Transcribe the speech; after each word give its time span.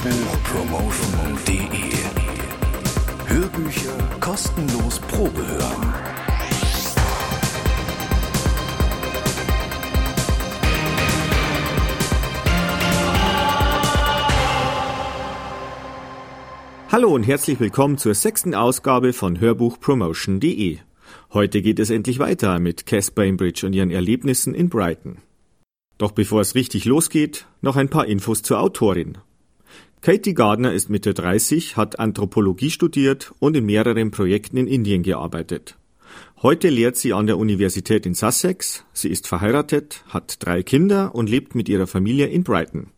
Hörbuchpromotion.de 0.00 1.58
Hörbücher 3.26 3.98
kostenlos 4.20 5.00
Probe 5.00 5.44
hören. 5.44 5.94
Hallo 16.92 17.12
und 17.12 17.24
herzlich 17.24 17.58
willkommen 17.58 17.98
zur 17.98 18.14
sechsten 18.14 18.54
Ausgabe 18.54 19.12
von 19.12 19.40
Hörbuchpromotion.de. 19.40 20.78
Heute 21.32 21.60
geht 21.60 21.80
es 21.80 21.90
endlich 21.90 22.20
weiter 22.20 22.60
mit 22.60 22.86
Cass 22.86 23.10
Bainbridge 23.10 23.66
und 23.66 23.72
ihren 23.72 23.90
Erlebnissen 23.90 24.54
in 24.54 24.68
Brighton. 24.68 25.18
Doch 25.98 26.12
bevor 26.12 26.40
es 26.40 26.54
richtig 26.54 26.84
losgeht, 26.84 27.46
noch 27.62 27.74
ein 27.74 27.88
paar 27.88 28.06
Infos 28.06 28.42
zur 28.42 28.60
Autorin. 28.60 29.18
Katie 30.00 30.34
Gardner 30.34 30.72
ist 30.72 30.90
Mitte 30.90 31.12
30, 31.12 31.76
hat 31.76 31.98
Anthropologie 31.98 32.70
studiert 32.70 33.32
und 33.40 33.56
in 33.56 33.66
mehreren 33.66 34.12
Projekten 34.12 34.56
in 34.56 34.68
Indien 34.68 35.02
gearbeitet. 35.02 35.76
Heute 36.40 36.68
lehrt 36.68 36.96
sie 36.96 37.12
an 37.12 37.26
der 37.26 37.36
Universität 37.36 38.06
in 38.06 38.14
Sussex, 38.14 38.84
sie 38.92 39.08
ist 39.08 39.26
verheiratet, 39.26 40.04
hat 40.08 40.36
drei 40.38 40.62
Kinder 40.62 41.14
und 41.14 41.28
lebt 41.28 41.56
mit 41.56 41.68
ihrer 41.68 41.88
Familie 41.88 42.26
in 42.26 42.44
Brighton. 42.44 42.88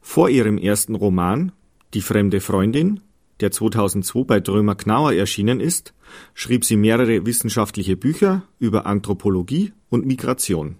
Vor 0.00 0.28
ihrem 0.28 0.58
ersten 0.58 0.96
Roman, 0.96 1.52
Die 1.94 2.02
fremde 2.02 2.40
Freundin, 2.40 3.00
der 3.38 3.52
2002 3.52 4.24
bei 4.24 4.40
Drömer 4.40 4.74
Knauer 4.74 5.12
erschienen 5.12 5.60
ist, 5.60 5.94
schrieb 6.34 6.64
sie 6.64 6.76
mehrere 6.76 7.24
wissenschaftliche 7.24 7.96
Bücher 7.96 8.42
über 8.58 8.86
Anthropologie 8.86 9.72
und 9.88 10.04
Migration. 10.04 10.76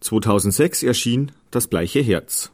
2006 0.00 0.82
erschien 0.82 1.30
Das 1.52 1.68
bleiche 1.68 2.00
Herz. 2.00 2.53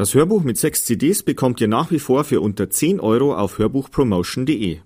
Das 0.00 0.14
Hörbuch 0.14 0.44
mit 0.44 0.56
sechs 0.56 0.86
CDs 0.86 1.22
bekommt 1.22 1.60
ihr 1.60 1.68
nach 1.68 1.90
wie 1.90 1.98
vor 1.98 2.24
für 2.24 2.40
unter 2.40 2.70
10 2.70 3.00
Euro 3.00 3.36
auf 3.36 3.58
hörbuchpromotion.de. 3.58 4.78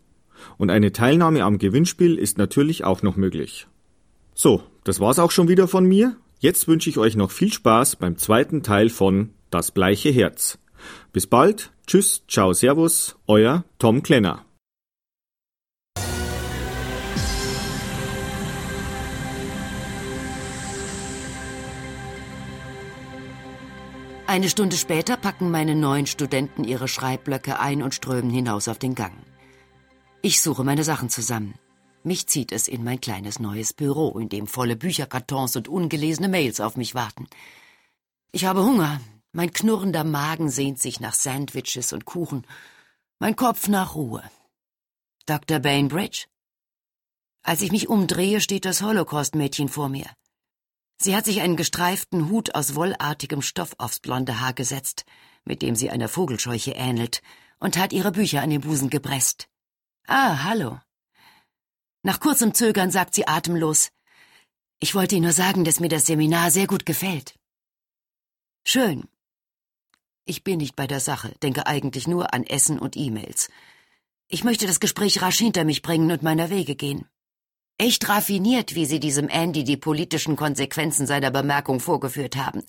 Und 0.58 0.70
eine 0.70 0.90
Teilnahme 0.90 1.44
am 1.44 1.58
Gewinnspiel 1.58 2.18
ist 2.18 2.36
natürlich 2.36 2.82
auch 2.82 3.02
noch 3.02 3.14
möglich. 3.14 3.68
So, 4.34 4.64
das 4.82 4.98
war's 4.98 5.20
auch 5.20 5.30
schon 5.30 5.46
wieder 5.46 5.68
von 5.68 5.86
mir. 5.86 6.16
Jetzt 6.40 6.66
wünsche 6.66 6.90
ich 6.90 6.98
euch 6.98 7.14
noch 7.14 7.30
viel 7.30 7.52
Spaß 7.52 7.94
beim 7.94 8.18
zweiten 8.18 8.64
Teil 8.64 8.88
von 8.88 9.30
Das 9.50 9.70
bleiche 9.70 10.10
Herz. 10.10 10.58
Bis 11.12 11.28
bald, 11.28 11.70
tschüss, 11.86 12.24
ciao, 12.26 12.52
servus, 12.52 13.14
euer 13.28 13.64
Tom 13.78 14.02
Klenner. 14.02 14.44
Eine 24.34 24.48
Stunde 24.48 24.76
später 24.76 25.16
packen 25.16 25.52
meine 25.52 25.76
neuen 25.76 26.08
Studenten 26.08 26.64
ihre 26.64 26.88
Schreibblöcke 26.88 27.60
ein 27.60 27.84
und 27.84 27.94
strömen 27.94 28.30
hinaus 28.30 28.66
auf 28.66 28.80
den 28.80 28.96
Gang. 28.96 29.14
Ich 30.22 30.42
suche 30.42 30.64
meine 30.64 30.82
Sachen 30.82 31.08
zusammen. 31.08 31.54
Mich 32.02 32.26
zieht 32.26 32.50
es 32.50 32.66
in 32.66 32.82
mein 32.82 33.00
kleines 33.00 33.38
neues 33.38 33.72
Büro, 33.72 34.18
in 34.18 34.28
dem 34.28 34.48
volle 34.48 34.74
Bücherkartons 34.74 35.54
und 35.54 35.68
ungelesene 35.68 36.28
Mails 36.28 36.58
auf 36.58 36.76
mich 36.76 36.96
warten. 36.96 37.28
Ich 38.32 38.44
habe 38.44 38.64
Hunger. 38.64 39.00
Mein 39.30 39.52
knurrender 39.52 40.02
Magen 40.02 40.48
sehnt 40.48 40.80
sich 40.80 40.98
nach 40.98 41.14
Sandwiches 41.14 41.92
und 41.92 42.04
Kuchen. 42.04 42.44
Mein 43.20 43.36
Kopf 43.36 43.68
nach 43.68 43.94
Ruhe. 43.94 44.24
Dr. 45.26 45.60
Bainbridge? 45.60 46.26
Als 47.44 47.62
ich 47.62 47.70
mich 47.70 47.88
umdrehe, 47.88 48.40
steht 48.40 48.64
das 48.64 48.82
Holocaust-Mädchen 48.82 49.68
vor 49.68 49.88
mir. 49.88 50.10
Sie 50.96 51.16
hat 51.16 51.24
sich 51.24 51.40
einen 51.40 51.56
gestreiften 51.56 52.28
Hut 52.28 52.54
aus 52.54 52.74
wollartigem 52.74 53.42
Stoff 53.42 53.74
aufs 53.78 54.00
blonde 54.00 54.40
Haar 54.40 54.52
gesetzt, 54.52 55.04
mit 55.44 55.62
dem 55.62 55.74
sie 55.74 55.90
einer 55.90 56.08
Vogelscheuche 56.08 56.72
ähnelt, 56.72 57.22
und 57.58 57.76
hat 57.76 57.92
ihre 57.92 58.12
Bücher 58.12 58.42
an 58.42 58.50
den 58.50 58.60
Busen 58.60 58.90
gepresst. 58.90 59.48
Ah, 60.06 60.44
hallo. 60.44 60.80
Nach 62.02 62.20
kurzem 62.20 62.54
Zögern 62.54 62.90
sagt 62.90 63.14
sie 63.14 63.26
atemlos, 63.26 63.90
ich 64.80 64.94
wollte 64.94 65.14
Ihnen 65.14 65.24
nur 65.24 65.32
sagen, 65.32 65.64
dass 65.64 65.80
mir 65.80 65.88
das 65.88 66.04
Seminar 66.04 66.50
sehr 66.50 66.66
gut 66.66 66.84
gefällt. 66.84 67.38
Schön. 68.66 69.08
Ich 70.26 70.44
bin 70.44 70.58
nicht 70.58 70.76
bei 70.76 70.86
der 70.86 71.00
Sache, 71.00 71.34
denke 71.42 71.66
eigentlich 71.66 72.06
nur 72.06 72.34
an 72.34 72.44
Essen 72.44 72.78
und 72.78 72.96
E-Mails. 72.96 73.48
Ich 74.28 74.44
möchte 74.44 74.66
das 74.66 74.80
Gespräch 74.80 75.22
rasch 75.22 75.38
hinter 75.38 75.64
mich 75.64 75.80
bringen 75.80 76.10
und 76.10 76.22
meiner 76.22 76.50
Wege 76.50 76.76
gehen. 76.76 77.08
Echt 77.76 78.08
raffiniert, 78.08 78.74
wie 78.76 78.86
Sie 78.86 79.00
diesem 79.00 79.28
Andy 79.28 79.64
die 79.64 79.76
politischen 79.76 80.36
Konsequenzen 80.36 81.06
seiner 81.06 81.32
Bemerkung 81.32 81.80
vorgeführt 81.80 82.36
haben. 82.36 82.62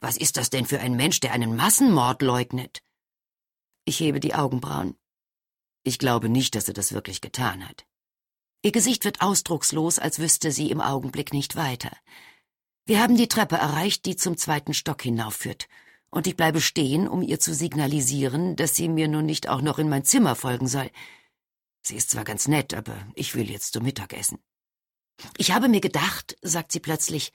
Was 0.00 0.16
ist 0.16 0.36
das 0.36 0.50
denn 0.50 0.66
für 0.66 0.78
ein 0.78 0.94
Mensch, 0.94 1.18
der 1.20 1.32
einen 1.32 1.56
Massenmord 1.56 2.22
leugnet? 2.22 2.82
Ich 3.84 3.98
hebe 3.98 4.20
die 4.20 4.34
Augenbrauen. 4.34 4.94
Ich 5.82 5.98
glaube 5.98 6.28
nicht, 6.28 6.54
dass 6.54 6.68
er 6.68 6.74
das 6.74 6.92
wirklich 6.92 7.20
getan 7.20 7.68
hat. 7.68 7.86
Ihr 8.62 8.72
Gesicht 8.72 9.04
wird 9.04 9.20
ausdruckslos, 9.20 9.98
als 9.98 10.18
wüsste 10.18 10.50
sie 10.52 10.70
im 10.70 10.80
Augenblick 10.80 11.32
nicht 11.32 11.56
weiter. 11.56 11.90
Wir 12.84 13.00
haben 13.00 13.16
die 13.16 13.28
Treppe 13.28 13.56
erreicht, 13.56 14.06
die 14.06 14.16
zum 14.16 14.36
zweiten 14.36 14.74
Stock 14.74 15.02
hinaufführt, 15.02 15.68
und 16.10 16.26
ich 16.26 16.36
bleibe 16.36 16.60
stehen, 16.60 17.08
um 17.08 17.22
ihr 17.22 17.40
zu 17.40 17.52
signalisieren, 17.52 18.54
dass 18.54 18.76
sie 18.76 18.88
mir 18.88 19.08
nun 19.08 19.26
nicht 19.26 19.48
auch 19.48 19.60
noch 19.60 19.78
in 19.78 19.88
mein 19.88 20.04
Zimmer 20.04 20.36
folgen 20.36 20.68
soll. 20.68 20.90
Sie 21.86 21.94
ist 21.94 22.10
zwar 22.10 22.24
ganz 22.24 22.48
nett, 22.48 22.74
aber 22.74 22.96
ich 23.14 23.36
will 23.36 23.48
jetzt 23.48 23.74
zum 23.74 23.84
Mittagessen. 23.84 24.40
Ich 25.36 25.52
habe 25.52 25.68
mir 25.68 25.80
gedacht, 25.80 26.36
sagt 26.42 26.72
sie 26.72 26.80
plötzlich, 26.80 27.32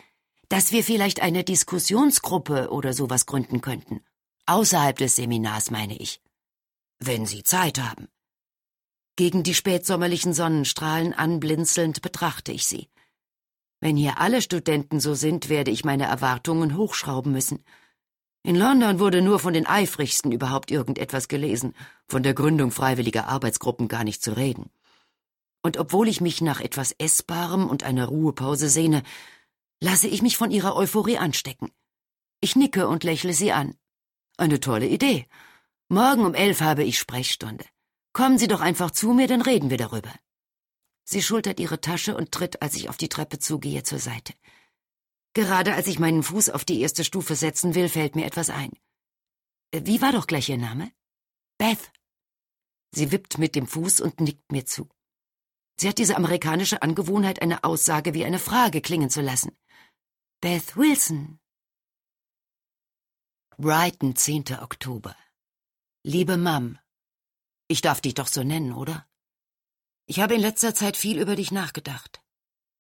dass 0.50 0.74
wir 0.74 0.84
vielleicht 0.84 1.22
eine 1.22 1.46
Diskussionsgruppe 1.46 2.70
oder 2.70 2.92
sowas 2.92 3.26
gründen 3.26 3.62
könnten. 3.62 4.02
Außerhalb 4.48 4.98
des 4.98 5.16
Seminars, 5.16 5.72
meine 5.72 5.98
ich. 5.98 6.22
Wenn 7.00 7.26
Sie 7.26 7.44
Zeit 7.44 7.80
haben. 7.80 8.10
Gegen 9.16 9.44
die 9.44 9.54
spätsommerlichen 9.54 10.34
Sonnenstrahlen 10.34 11.14
anblinzelnd 11.14 12.02
betrachte 12.02 12.52
ich 12.52 12.68
sie. 12.68 12.90
Wenn 13.80 13.96
hier 13.96 14.20
alle 14.20 14.42
Studenten 14.42 15.00
so 15.00 15.14
sind, 15.14 15.48
werde 15.48 15.72
ich 15.72 15.86
meine 15.86 16.06
Erwartungen 16.06 16.76
hochschrauben 16.76 17.32
müssen. 17.32 17.64
In 18.44 18.56
London 18.56 19.00
wurde 19.00 19.22
nur 19.22 19.40
von 19.40 19.54
den 19.54 19.68
eifrigsten 19.68 20.32
überhaupt 20.32 20.72
irgendetwas 20.72 21.28
gelesen, 21.28 21.76
von 22.08 22.24
der 22.24 22.34
Gründung 22.34 22.72
freiwilliger 22.72 23.28
Arbeitsgruppen 23.28 23.88
gar 23.88 24.04
nicht 24.04 24.24
zu 24.24 24.36
reden. 24.36 24.72
Und 25.62 25.78
obwohl 25.78 26.08
ich 26.08 26.22
mich 26.22 26.42
nach 26.42 26.60
etwas 26.60 26.92
Essbarem 26.98 27.70
und 27.70 27.84
einer 27.84 28.08
Ruhepause 28.08 28.68
sehne, 28.68 29.04
lasse 29.80 30.08
ich 30.08 30.24
mich 30.24 30.38
von 30.38 30.50
ihrer 30.50 30.76
Euphorie 30.76 31.18
anstecken. 31.18 31.70
Ich 32.40 32.56
nicke 32.56 32.88
und 32.88 33.04
lächle 33.04 33.34
sie 33.34 33.52
an. 33.52 33.76
Eine 34.38 34.60
tolle 34.60 34.88
Idee. 34.88 35.28
Morgen 35.88 36.26
um 36.26 36.34
elf 36.34 36.62
habe 36.62 36.84
ich 36.84 36.98
Sprechstunde. 36.98 37.66
Kommen 38.14 38.40
Sie 38.40 38.48
doch 38.48 38.62
einfach 38.62 38.92
zu 38.92 39.14
mir, 39.14 39.28
dann 39.28 39.42
reden 39.42 39.70
wir 39.70 39.78
darüber. 39.78 40.12
Sie 41.04 41.22
schultert 41.22 41.60
ihre 41.60 41.80
Tasche 41.80 42.16
und 42.16 42.32
tritt, 42.32 42.62
als 42.62 42.76
ich 42.76 42.90
auf 42.90 42.98
die 42.98 43.10
Treppe 43.10 43.38
zugehe, 43.38 43.84
zur 43.84 44.00
Seite. 44.00 44.34
Gerade 45.34 45.74
als 45.76 45.88
ich 45.88 46.00
meinen 46.00 46.24
Fuß 46.24 46.50
auf 46.50 46.66
die 46.66 46.82
erste 46.82 47.04
Stufe 47.04 47.36
setzen 47.36 47.74
will, 47.74 47.88
fällt 47.88 48.16
mir 48.16 48.26
etwas 48.26 48.50
ein. 48.50 48.72
Äh, 49.72 49.82
wie 49.86 50.02
war 50.02 50.12
doch 50.12 50.28
gleich 50.28 50.50
Ihr 50.50 50.58
Name? 50.58 50.92
Beth. 51.58 51.92
Sie 52.94 53.12
wippt 53.12 53.38
mit 53.38 53.56
dem 53.56 53.68
Fuß 53.68 54.02
und 54.02 54.20
nickt 54.20 54.52
mir 54.52 54.66
zu. 54.66 54.90
Sie 55.80 55.88
hat 55.88 55.98
diese 55.98 56.18
amerikanische 56.18 56.82
Angewohnheit, 56.82 57.42
eine 57.42 57.64
Aussage 57.64 58.14
wie 58.14 58.26
eine 58.26 58.40
Frage 58.40 58.82
klingen 58.82 59.10
zu 59.10 59.22
lassen. 59.22 59.58
Beth 60.42 60.76
Wilson. 60.76 61.40
Brighton, 63.58 64.16
10. 64.16 64.60
Oktober. 64.60 65.16
Liebe 66.04 66.36
Mom, 66.36 66.78
ich 67.68 67.82
darf 67.82 68.02
dich 68.02 68.16
doch 68.16 68.28
so 68.28 68.44
nennen, 68.44 68.74
oder? 68.74 69.08
Ich 70.08 70.20
habe 70.20 70.34
in 70.34 70.42
letzter 70.42 70.76
Zeit 70.76 70.98
viel 70.98 71.20
über 71.22 71.36
dich 71.36 71.52
nachgedacht. 71.52 72.22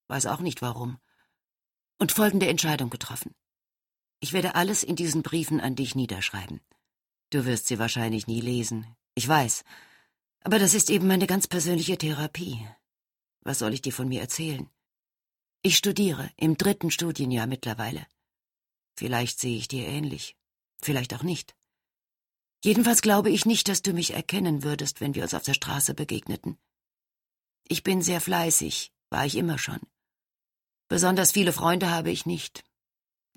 Weiß 0.07 0.25
auch 0.25 0.39
nicht 0.39 0.61
warum 0.61 0.99
und 2.01 2.11
folgende 2.11 2.47
Entscheidung 2.47 2.89
getroffen. 2.89 3.35
Ich 4.21 4.33
werde 4.33 4.55
alles 4.55 4.81
in 4.81 4.95
diesen 4.95 5.21
Briefen 5.21 5.61
an 5.61 5.75
dich 5.75 5.93
niederschreiben. 5.93 6.59
Du 7.29 7.45
wirst 7.45 7.67
sie 7.67 7.77
wahrscheinlich 7.77 8.25
nie 8.25 8.41
lesen. 8.41 8.87
Ich 9.13 9.27
weiß. 9.27 9.63
Aber 10.43 10.57
das 10.57 10.73
ist 10.73 10.89
eben 10.89 11.05
meine 11.05 11.27
ganz 11.27 11.47
persönliche 11.47 11.99
Therapie. 11.99 12.67
Was 13.41 13.59
soll 13.59 13.75
ich 13.75 13.83
dir 13.83 13.93
von 13.93 14.07
mir 14.07 14.19
erzählen? 14.19 14.67
Ich 15.61 15.77
studiere, 15.77 16.31
im 16.37 16.57
dritten 16.57 16.89
Studienjahr 16.89 17.45
mittlerweile. 17.45 18.07
Vielleicht 18.97 19.39
sehe 19.39 19.57
ich 19.57 19.67
dir 19.67 19.87
ähnlich, 19.87 20.35
vielleicht 20.81 21.13
auch 21.13 21.23
nicht. 21.23 21.55
Jedenfalls 22.63 23.03
glaube 23.03 23.29
ich 23.29 23.45
nicht, 23.45 23.67
dass 23.67 23.83
du 23.83 23.93
mich 23.93 24.15
erkennen 24.15 24.63
würdest, 24.63 25.01
wenn 25.01 25.13
wir 25.13 25.21
uns 25.21 25.35
auf 25.35 25.43
der 25.43 25.53
Straße 25.53 25.93
begegneten. 25.93 26.57
Ich 27.67 27.83
bin 27.83 28.01
sehr 28.01 28.21
fleißig, 28.21 28.91
war 29.11 29.27
ich 29.27 29.37
immer 29.37 29.59
schon. 29.59 29.81
Besonders 30.91 31.31
viele 31.31 31.53
Freunde 31.53 31.89
habe 31.89 32.11
ich 32.11 32.25
nicht. 32.25 32.65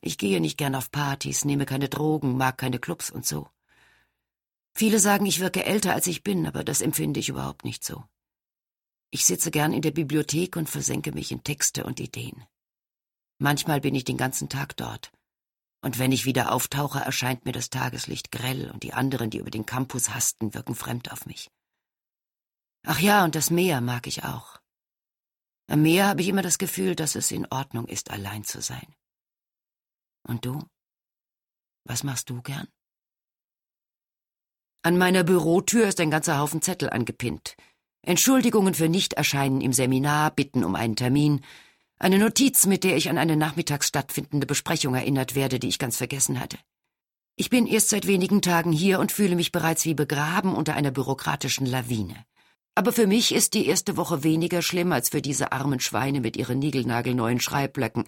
Ich 0.00 0.18
gehe 0.18 0.40
nicht 0.40 0.58
gern 0.58 0.74
auf 0.74 0.90
Partys, 0.90 1.44
nehme 1.44 1.66
keine 1.66 1.88
Drogen, 1.88 2.36
mag 2.36 2.58
keine 2.58 2.80
Clubs 2.80 3.10
und 3.10 3.24
so. 3.24 3.48
Viele 4.74 4.98
sagen, 4.98 5.24
ich 5.24 5.38
wirke 5.38 5.64
älter, 5.64 5.94
als 5.94 6.08
ich 6.08 6.24
bin, 6.24 6.48
aber 6.48 6.64
das 6.64 6.80
empfinde 6.80 7.20
ich 7.20 7.28
überhaupt 7.28 7.64
nicht 7.64 7.84
so. 7.84 8.02
Ich 9.12 9.24
sitze 9.24 9.52
gern 9.52 9.72
in 9.72 9.82
der 9.82 9.92
Bibliothek 9.92 10.56
und 10.56 10.68
versenke 10.68 11.12
mich 11.12 11.30
in 11.30 11.44
Texte 11.44 11.84
und 11.84 12.00
Ideen. 12.00 12.44
Manchmal 13.38 13.80
bin 13.80 13.94
ich 13.94 14.02
den 14.02 14.16
ganzen 14.16 14.48
Tag 14.48 14.76
dort. 14.76 15.12
Und 15.80 16.00
wenn 16.00 16.10
ich 16.10 16.24
wieder 16.24 16.50
auftauche, 16.50 16.98
erscheint 16.98 17.44
mir 17.44 17.52
das 17.52 17.70
Tageslicht 17.70 18.32
grell 18.32 18.68
und 18.72 18.82
die 18.82 18.94
anderen, 18.94 19.30
die 19.30 19.38
über 19.38 19.52
den 19.52 19.64
Campus 19.64 20.12
hasten, 20.12 20.54
wirken 20.54 20.74
fremd 20.74 21.12
auf 21.12 21.24
mich. 21.24 21.52
Ach 22.84 22.98
ja, 22.98 23.22
und 23.22 23.36
das 23.36 23.50
Meer 23.50 23.80
mag 23.80 24.08
ich 24.08 24.24
auch. 24.24 24.53
Am 25.66 25.82
Meer 25.82 26.06
habe 26.06 26.20
ich 26.20 26.28
immer 26.28 26.42
das 26.42 26.58
Gefühl, 26.58 26.94
dass 26.94 27.14
es 27.14 27.30
in 27.30 27.46
Ordnung 27.50 27.86
ist, 27.86 28.10
allein 28.10 28.44
zu 28.44 28.60
sein. 28.60 28.94
Und 30.26 30.44
du? 30.44 30.62
Was 31.84 32.02
machst 32.02 32.30
du 32.30 32.42
gern? 32.42 32.68
An 34.82 34.98
meiner 34.98 35.24
Bürotür 35.24 35.88
ist 35.88 36.00
ein 36.00 36.10
ganzer 36.10 36.38
Haufen 36.38 36.60
Zettel 36.60 36.90
angepinnt. 36.90 37.56
Entschuldigungen 38.02 38.74
für 38.74 38.88
Nichterscheinen 38.88 39.62
im 39.62 39.72
Seminar, 39.72 40.30
Bitten 40.30 40.62
um 40.62 40.74
einen 40.74 40.96
Termin, 40.96 41.40
eine 41.98 42.18
Notiz, 42.18 42.66
mit 42.66 42.84
der 42.84 42.96
ich 42.96 43.08
an 43.08 43.16
eine 43.16 43.36
nachmittags 43.36 43.86
stattfindende 43.86 44.46
Besprechung 44.46 44.94
erinnert 44.94 45.34
werde, 45.34 45.58
die 45.58 45.68
ich 45.68 45.78
ganz 45.78 45.96
vergessen 45.96 46.38
hatte. 46.38 46.58
Ich 47.36 47.48
bin 47.50 47.66
erst 47.66 47.88
seit 47.88 48.06
wenigen 48.06 48.42
Tagen 48.42 48.72
hier 48.72 49.00
und 49.00 49.10
fühle 49.10 49.36
mich 49.36 49.52
bereits 49.52 49.84
wie 49.86 49.94
begraben 49.94 50.54
unter 50.54 50.74
einer 50.74 50.90
bürokratischen 50.90 51.66
Lawine. 51.66 52.26
Aber 52.74 52.92
für 52.92 53.06
mich 53.06 53.34
ist 53.34 53.54
die 53.54 53.66
erste 53.66 53.96
Woche 53.96 54.24
weniger 54.24 54.62
schlimm 54.62 54.92
als 54.92 55.08
für 55.08 55.22
diese 55.22 55.52
armen 55.52 55.80
Schweine 55.80 56.20
mit 56.20 56.36
ihren 56.36 56.58
niegelnagelneuen 56.58 57.40
Schreibblöcken, 57.40 58.04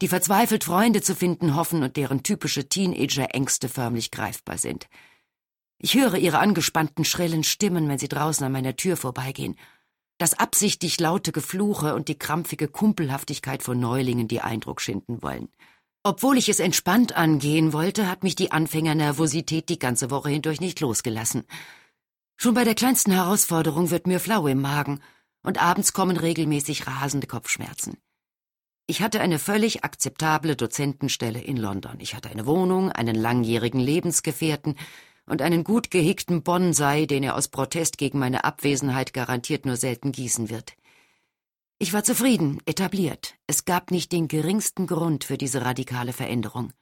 die 0.00 0.08
verzweifelt 0.08 0.64
Freunde 0.64 1.02
zu 1.02 1.16
finden 1.16 1.56
hoffen 1.56 1.82
und 1.82 1.96
deren 1.96 2.22
typische 2.22 2.68
Teenager-Ängste 2.68 3.68
förmlich 3.68 4.10
greifbar 4.10 4.58
sind. 4.58 4.88
Ich 5.78 5.94
höre 5.94 6.16
ihre 6.16 6.38
angespannten, 6.38 7.04
schrillen 7.04 7.44
Stimmen, 7.44 7.88
wenn 7.88 7.98
sie 7.98 8.08
draußen 8.08 8.44
an 8.44 8.52
meiner 8.52 8.76
Tür 8.76 8.96
vorbeigehen 8.96 9.56
das 10.18 10.34
absichtlich 10.34 10.98
laute 10.98 11.32
Gefluche 11.32 11.94
und 11.94 12.08
die 12.08 12.18
krampfige 12.18 12.68
Kumpelhaftigkeit 12.68 13.62
von 13.62 13.78
Neulingen, 13.78 14.28
die 14.28 14.40
Eindruck 14.40 14.80
schinden 14.80 15.22
wollen. 15.22 15.48
Obwohl 16.02 16.38
ich 16.38 16.48
es 16.48 16.60
entspannt 16.60 17.16
angehen 17.16 17.72
wollte, 17.72 18.08
hat 18.08 18.24
mich 18.24 18.34
die 18.34 18.50
Anfängernervosität 18.50 19.68
die 19.68 19.78
ganze 19.78 20.10
Woche 20.10 20.30
hindurch 20.30 20.60
nicht 20.60 20.80
losgelassen. 20.80 21.44
Schon 22.40 22.54
bei 22.54 22.62
der 22.62 22.76
kleinsten 22.76 23.10
Herausforderung 23.10 23.90
wird 23.90 24.06
mir 24.06 24.20
flau 24.20 24.46
im 24.46 24.60
Magen, 24.60 25.00
und 25.42 25.60
abends 25.60 25.92
kommen 25.92 26.16
regelmäßig 26.16 26.86
rasende 26.86 27.26
Kopfschmerzen. 27.26 27.98
Ich 28.86 29.02
hatte 29.02 29.20
eine 29.20 29.40
völlig 29.40 29.82
akzeptable 29.82 30.54
Dozentenstelle 30.54 31.40
in 31.40 31.56
London. 31.56 31.98
Ich 31.98 32.14
hatte 32.14 32.30
eine 32.30 32.46
Wohnung, 32.46 32.92
einen 32.92 33.16
langjährigen 33.16 33.80
Lebensgefährten, 33.80 34.76
und 35.26 35.42
einen 35.42 35.64
gut 35.64 35.90
gehegten 35.90 36.44
Bonsai, 36.44 37.06
den 37.06 37.24
er 37.24 37.34
aus 37.34 37.48
Protest 37.48 37.98
gegen 37.98 38.20
meine 38.20 38.44
Abwesenheit 38.44 39.12
garantiert 39.12 39.66
nur 39.66 39.76
selten 39.76 40.12
gießen 40.12 40.48
wird. 40.48 40.74
Ich 41.80 41.92
war 41.92 42.04
zufrieden, 42.04 42.62
etabliert. 42.66 43.34
Es 43.48 43.64
gab 43.64 43.90
nicht 43.90 44.12
den 44.12 44.28
geringsten 44.28 44.86
Grund 44.86 45.24
für 45.24 45.38
diese 45.38 45.64
radikale 45.64 46.12
Veränderung. 46.12 46.72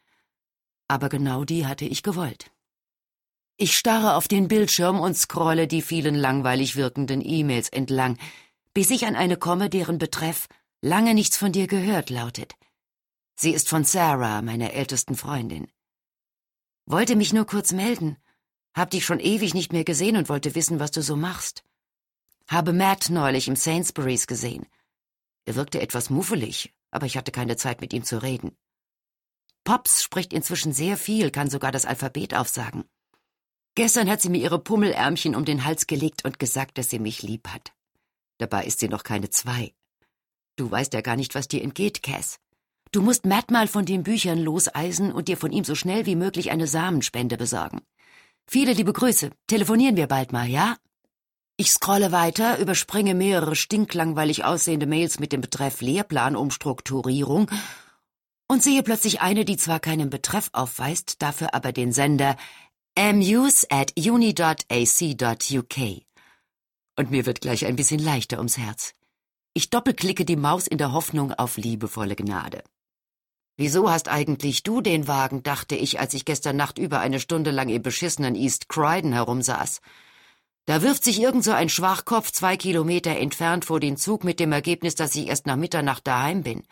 Aber 0.87 1.09
genau 1.09 1.45
die 1.45 1.67
hatte 1.67 1.87
ich 1.87 2.03
gewollt. 2.03 2.53
Ich 3.59 3.79
starre 3.79 4.17
auf 4.17 4.29
den 4.29 4.49
Bildschirm 4.49 5.01
und 5.01 5.17
scrolle 5.17 5.67
die 5.67 5.81
vielen 5.81 6.15
langweilig 6.15 6.77
wirkenden 6.77 7.23
E-Mails 7.25 7.71
entlang, 7.71 8.19
bis 8.75 8.91
ich 8.91 9.07
an 9.07 9.17
eine 9.17 9.39
komme, 9.39 9.71
deren 9.71 9.97
Betreff 9.97 10.47
lange 10.83 11.15
nichts 11.15 11.39
von 11.39 11.53
dir 11.53 11.67
gehört 11.67 12.11
lautet. 12.11 12.55
Sie 13.35 13.53
ist 13.53 13.71
von 13.71 13.85
Sarah, 13.85 14.43
meiner 14.43 14.75
ältesten 14.75 15.17
Freundin. 15.17 15.69
Wollte 16.85 17.17
mich 17.17 17.33
nur 17.33 17.47
kurz 17.47 17.73
melden. 17.73 18.19
Hab 18.75 18.91
dich 18.91 19.07
schon 19.07 19.21
ewig 19.21 19.55
nicht 19.55 19.73
mehr 19.73 19.85
gesehen 19.85 20.19
und 20.19 20.29
wollte 20.29 20.55
wissen, 20.55 20.79
was 20.79 20.91
du 20.91 21.01
so 21.01 21.17
machst. 21.17 21.65
Habe 22.49 22.75
Matt 22.75 23.09
neulich 23.09 23.49
im 23.49 23.57
Sainsbury's 23.57 24.27
gesehen. 24.27 24.67
Er 25.47 25.55
wirkte 25.55 25.81
etwas 25.81 26.11
muffelig, 26.11 26.75
aber 26.91 27.07
ich 27.07 27.17
hatte 27.17 27.33
keine 27.33 27.57
Zeit, 27.57 27.81
mit 27.81 27.95
ihm 27.95 28.05
zu 28.05 28.23
reden. 28.23 28.55
Pops 29.65 30.03
spricht 30.03 30.35
inzwischen 30.35 30.75
sehr 30.75 30.99
viel, 30.99 31.31
kann 31.31 31.49
sogar 31.49 31.73
das 31.73 31.87
Alphabet 31.87 32.35
aufsagen. 32.35 32.85
Gestern 33.77 34.09
hat 34.09 34.23
sie 34.23 34.31
mir 34.31 34.41
ihre 34.41 34.59
Pummelärmchen 34.59 35.37
um 35.37 35.45
den 35.45 35.67
Hals 35.67 35.87
gelegt 35.87 36.25
und 36.25 36.39
gesagt, 36.39 36.79
dass 36.79 36.89
sie 36.89 36.99
mich 36.99 37.23
lieb 37.23 37.49
hat. 37.49 37.73
Dabei 38.39 38.65
ist 38.65 38.81
sie 38.81 38.89
noch 38.89 39.03
keine 39.03 39.29
zwei. 39.29 39.75
Du 40.57 40.71
weißt 40.71 40.95
ja 40.95 41.03
gar 41.03 41.15
nicht, 41.15 41.35
was 41.35 41.47
dir 41.47 41.63
entgeht, 41.63 42.03
Cass. 42.03 42.39
Du 42.91 43.03
musst 43.03 43.27
Matt 43.27 43.51
mal 43.51 43.69
von 43.69 43.85
den 43.85 44.03
Büchern 44.03 44.39
loseisen 44.39 45.13
und 45.13 45.29
dir 45.29 45.37
von 45.37 45.53
ihm 45.53 45.65
so 45.65 45.75
schnell 45.75 46.07
wie 46.07 46.17
möglich 46.17 46.51
eine 46.51 46.67
Samenspende 46.67 47.37
besorgen. 47.37 47.83
Viele 48.47 48.73
liebe 48.73 48.95
Grüße. 48.95 49.31
Telefonieren 49.47 49.97
wir 49.97 50.07
bald 50.07 50.33
mal, 50.33 50.49
ja? 50.49 50.77
Ich 51.59 51.71
scrolle 51.71 52.13
weiter, 52.13 52.59
überspringe 52.59 53.15
mehrere 53.15 53.57
stinklangweilig 53.57 54.45
aussehende 54.45 54.87
Mails 54.87 55.19
mit 55.19 55.33
dem 55.33 55.43
Betreff 55.43 55.83
Lehrplanumstrukturierung 55.83 57.51
und 58.49 58.63
sehe 58.63 58.83
plötzlich 58.83 59.21
eine, 59.21 59.45
die 59.45 59.57
zwar 59.57 59.81
keinen 59.81 60.09
Betreff 60.09 60.49
aufweist, 60.53 61.21
dafür 61.21 61.55
aber 61.55 61.73
den 61.73 61.93
Sender 61.93 62.37
muse 62.99 63.67
at 63.71 63.93
uni.ac.uk. 63.97 65.77
Und 66.99 67.11
mir 67.11 67.27
wird 67.27 67.41
gleich 67.43 67.67
ein 67.67 67.77
bisschen 67.77 68.01
leichter 68.01 68.39
ums 68.39 68.57
Herz. 68.57 68.95
Ich 69.53 69.71
doppelklicke 69.71 70.25
die 70.25 70.37
Maus 70.37 70.67
in 70.67 70.79
der 70.79 70.93
Hoffnung 70.93 71.33
auf 71.33 71.57
liebevolle 71.59 72.17
Gnade. 72.17 72.63
Wieso 73.59 73.91
hast 73.91 74.09
eigentlich 74.09 74.63
du 74.63 74.81
den 74.81 75.09
Wagen, 75.09 75.43
dachte 75.43 75.77
ich, 75.77 75.99
als 75.99 76.13
ich 76.15 76.25
gestern 76.25 76.57
Nacht 76.57 76.79
über 76.79 77.01
eine 77.01 77.21
Stunde 77.21 77.51
lang 77.51 77.69
im 77.69 77.83
beschissenen 77.83 78.35
East 78.35 78.69
Croydon 78.69 79.13
herumsaß. 79.13 79.81
Da 80.67 80.83
wirft 80.83 81.05
sich 81.05 81.21
irgend 81.21 81.45
so 81.45 81.53
ein 81.53 81.69
Schwachkopf 81.69 82.33
zwei 82.33 82.57
Kilometer 82.57 83.17
entfernt 83.17 83.65
vor 83.65 83.81
den 83.81 83.97
Zug 83.97 84.25
mit 84.25 84.41
dem 84.41 84.53
Ergebnis, 84.53 84.95
dass 84.95 85.15
ich 85.15 85.29
erst 85.29 85.47
nach 85.47 85.57
Mitternacht 85.57 86.07
daheim 86.07 86.43
bin. 86.43 86.65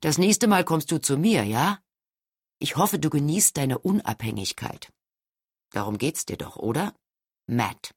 Das 0.00 0.18
nächste 0.18 0.46
Mal 0.46 0.64
kommst 0.64 0.90
du 0.92 0.98
zu 0.98 1.16
mir, 1.16 1.44
ja? 1.44 1.78
Ich 2.58 2.76
hoffe, 2.76 2.98
du 2.98 3.10
genießt 3.10 3.56
deine 3.56 3.78
Unabhängigkeit. 3.78 4.92
Darum 5.70 5.98
geht's 5.98 6.26
dir 6.26 6.36
doch, 6.36 6.56
oder? 6.56 6.94
Matt. 7.46 7.94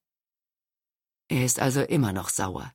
Er 1.27 1.45
ist 1.45 1.59
also 1.59 1.81
immer 1.81 2.13
noch 2.13 2.29
sauer. 2.29 2.71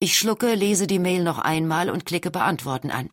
Ich 0.00 0.18
schlucke, 0.18 0.54
lese 0.54 0.86
die 0.86 0.98
Mail 0.98 1.22
noch 1.22 1.38
einmal 1.38 1.90
und 1.90 2.06
klicke 2.06 2.30
Beantworten 2.30 2.90
an. 2.90 3.10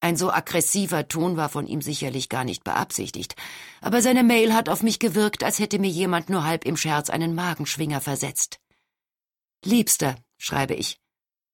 Ein 0.00 0.16
so 0.16 0.30
aggressiver 0.30 1.08
Ton 1.08 1.36
war 1.36 1.48
von 1.48 1.66
ihm 1.66 1.80
sicherlich 1.80 2.28
gar 2.28 2.44
nicht 2.44 2.64
beabsichtigt, 2.64 3.34
aber 3.80 4.02
seine 4.02 4.22
Mail 4.22 4.54
hat 4.54 4.68
auf 4.68 4.82
mich 4.82 4.98
gewirkt, 4.98 5.42
als 5.42 5.58
hätte 5.58 5.78
mir 5.78 5.90
jemand 5.90 6.28
nur 6.28 6.44
halb 6.44 6.64
im 6.64 6.76
Scherz 6.76 7.10
einen 7.10 7.34
Magenschwinger 7.34 8.00
versetzt. 8.00 8.60
Liebster, 9.64 10.16
schreibe 10.38 10.74
ich, 10.74 11.00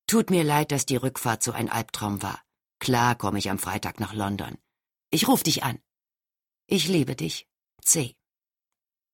tut 0.07 0.31
mir 0.31 0.45
leid, 0.45 0.73
dass 0.73 0.87
die 0.87 0.97
Rückfahrt 0.97 1.43
so 1.43 1.53
ein 1.53 1.71
Albtraum 1.71 2.23
war. 2.23 2.43
Klar 2.79 3.15
komme 3.15 3.39
ich 3.39 3.49
am 3.49 3.59
Freitag 3.59 4.01
nach 4.01 4.13
London. 4.13 4.59
Ich 5.11 5.29
ruf 5.29 5.43
dich 5.43 5.63
an. 5.63 5.79
Ich 6.67 6.89
liebe 6.89 7.15
dich. 7.15 7.47
C. 7.81 8.15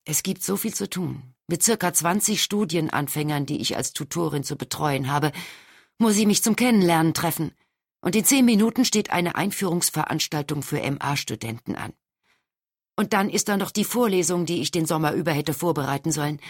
Es 0.09 0.23
gibt 0.23 0.43
so 0.43 0.57
viel 0.57 0.75
zu 0.75 0.88
tun. 0.88 1.35
Mit 1.49 1.62
circa 1.62 1.93
20 1.93 2.43
Studienanfängern, 2.43 3.47
die 3.47 3.61
ich 3.61 3.77
als 3.77 3.93
Tutorin 3.93 4.45
zu 4.45 4.57
betreuen 4.57 5.11
habe, 5.11 5.33
muss 5.99 6.17
ich 6.17 6.27
mich 6.27 6.43
zum 6.43 6.57
Kennenlernen 6.57 7.15
treffen– 7.15 7.53
und 8.00 8.15
in 8.15 8.25
zehn 8.25 8.45
Minuten 8.45 8.85
steht 8.85 9.11
eine 9.11 9.35
Einführungsveranstaltung 9.35 10.62
für 10.62 10.79
MA-Studenten 10.79 11.75
an. 11.75 11.93
Und 12.97 13.12
dann 13.12 13.31
ist 13.31 13.49
da 13.49 13.57
noch 13.57 13.71
die 13.71 13.85
Vorlesung, 13.85 14.47
die 14.47 14.61
ich 14.61 14.71
den 14.71 14.87
Sommer 14.87 15.12
über 15.12 15.33
hätte 15.33 15.55
vorbereiten 15.55 16.12
sollen, 16.12 16.41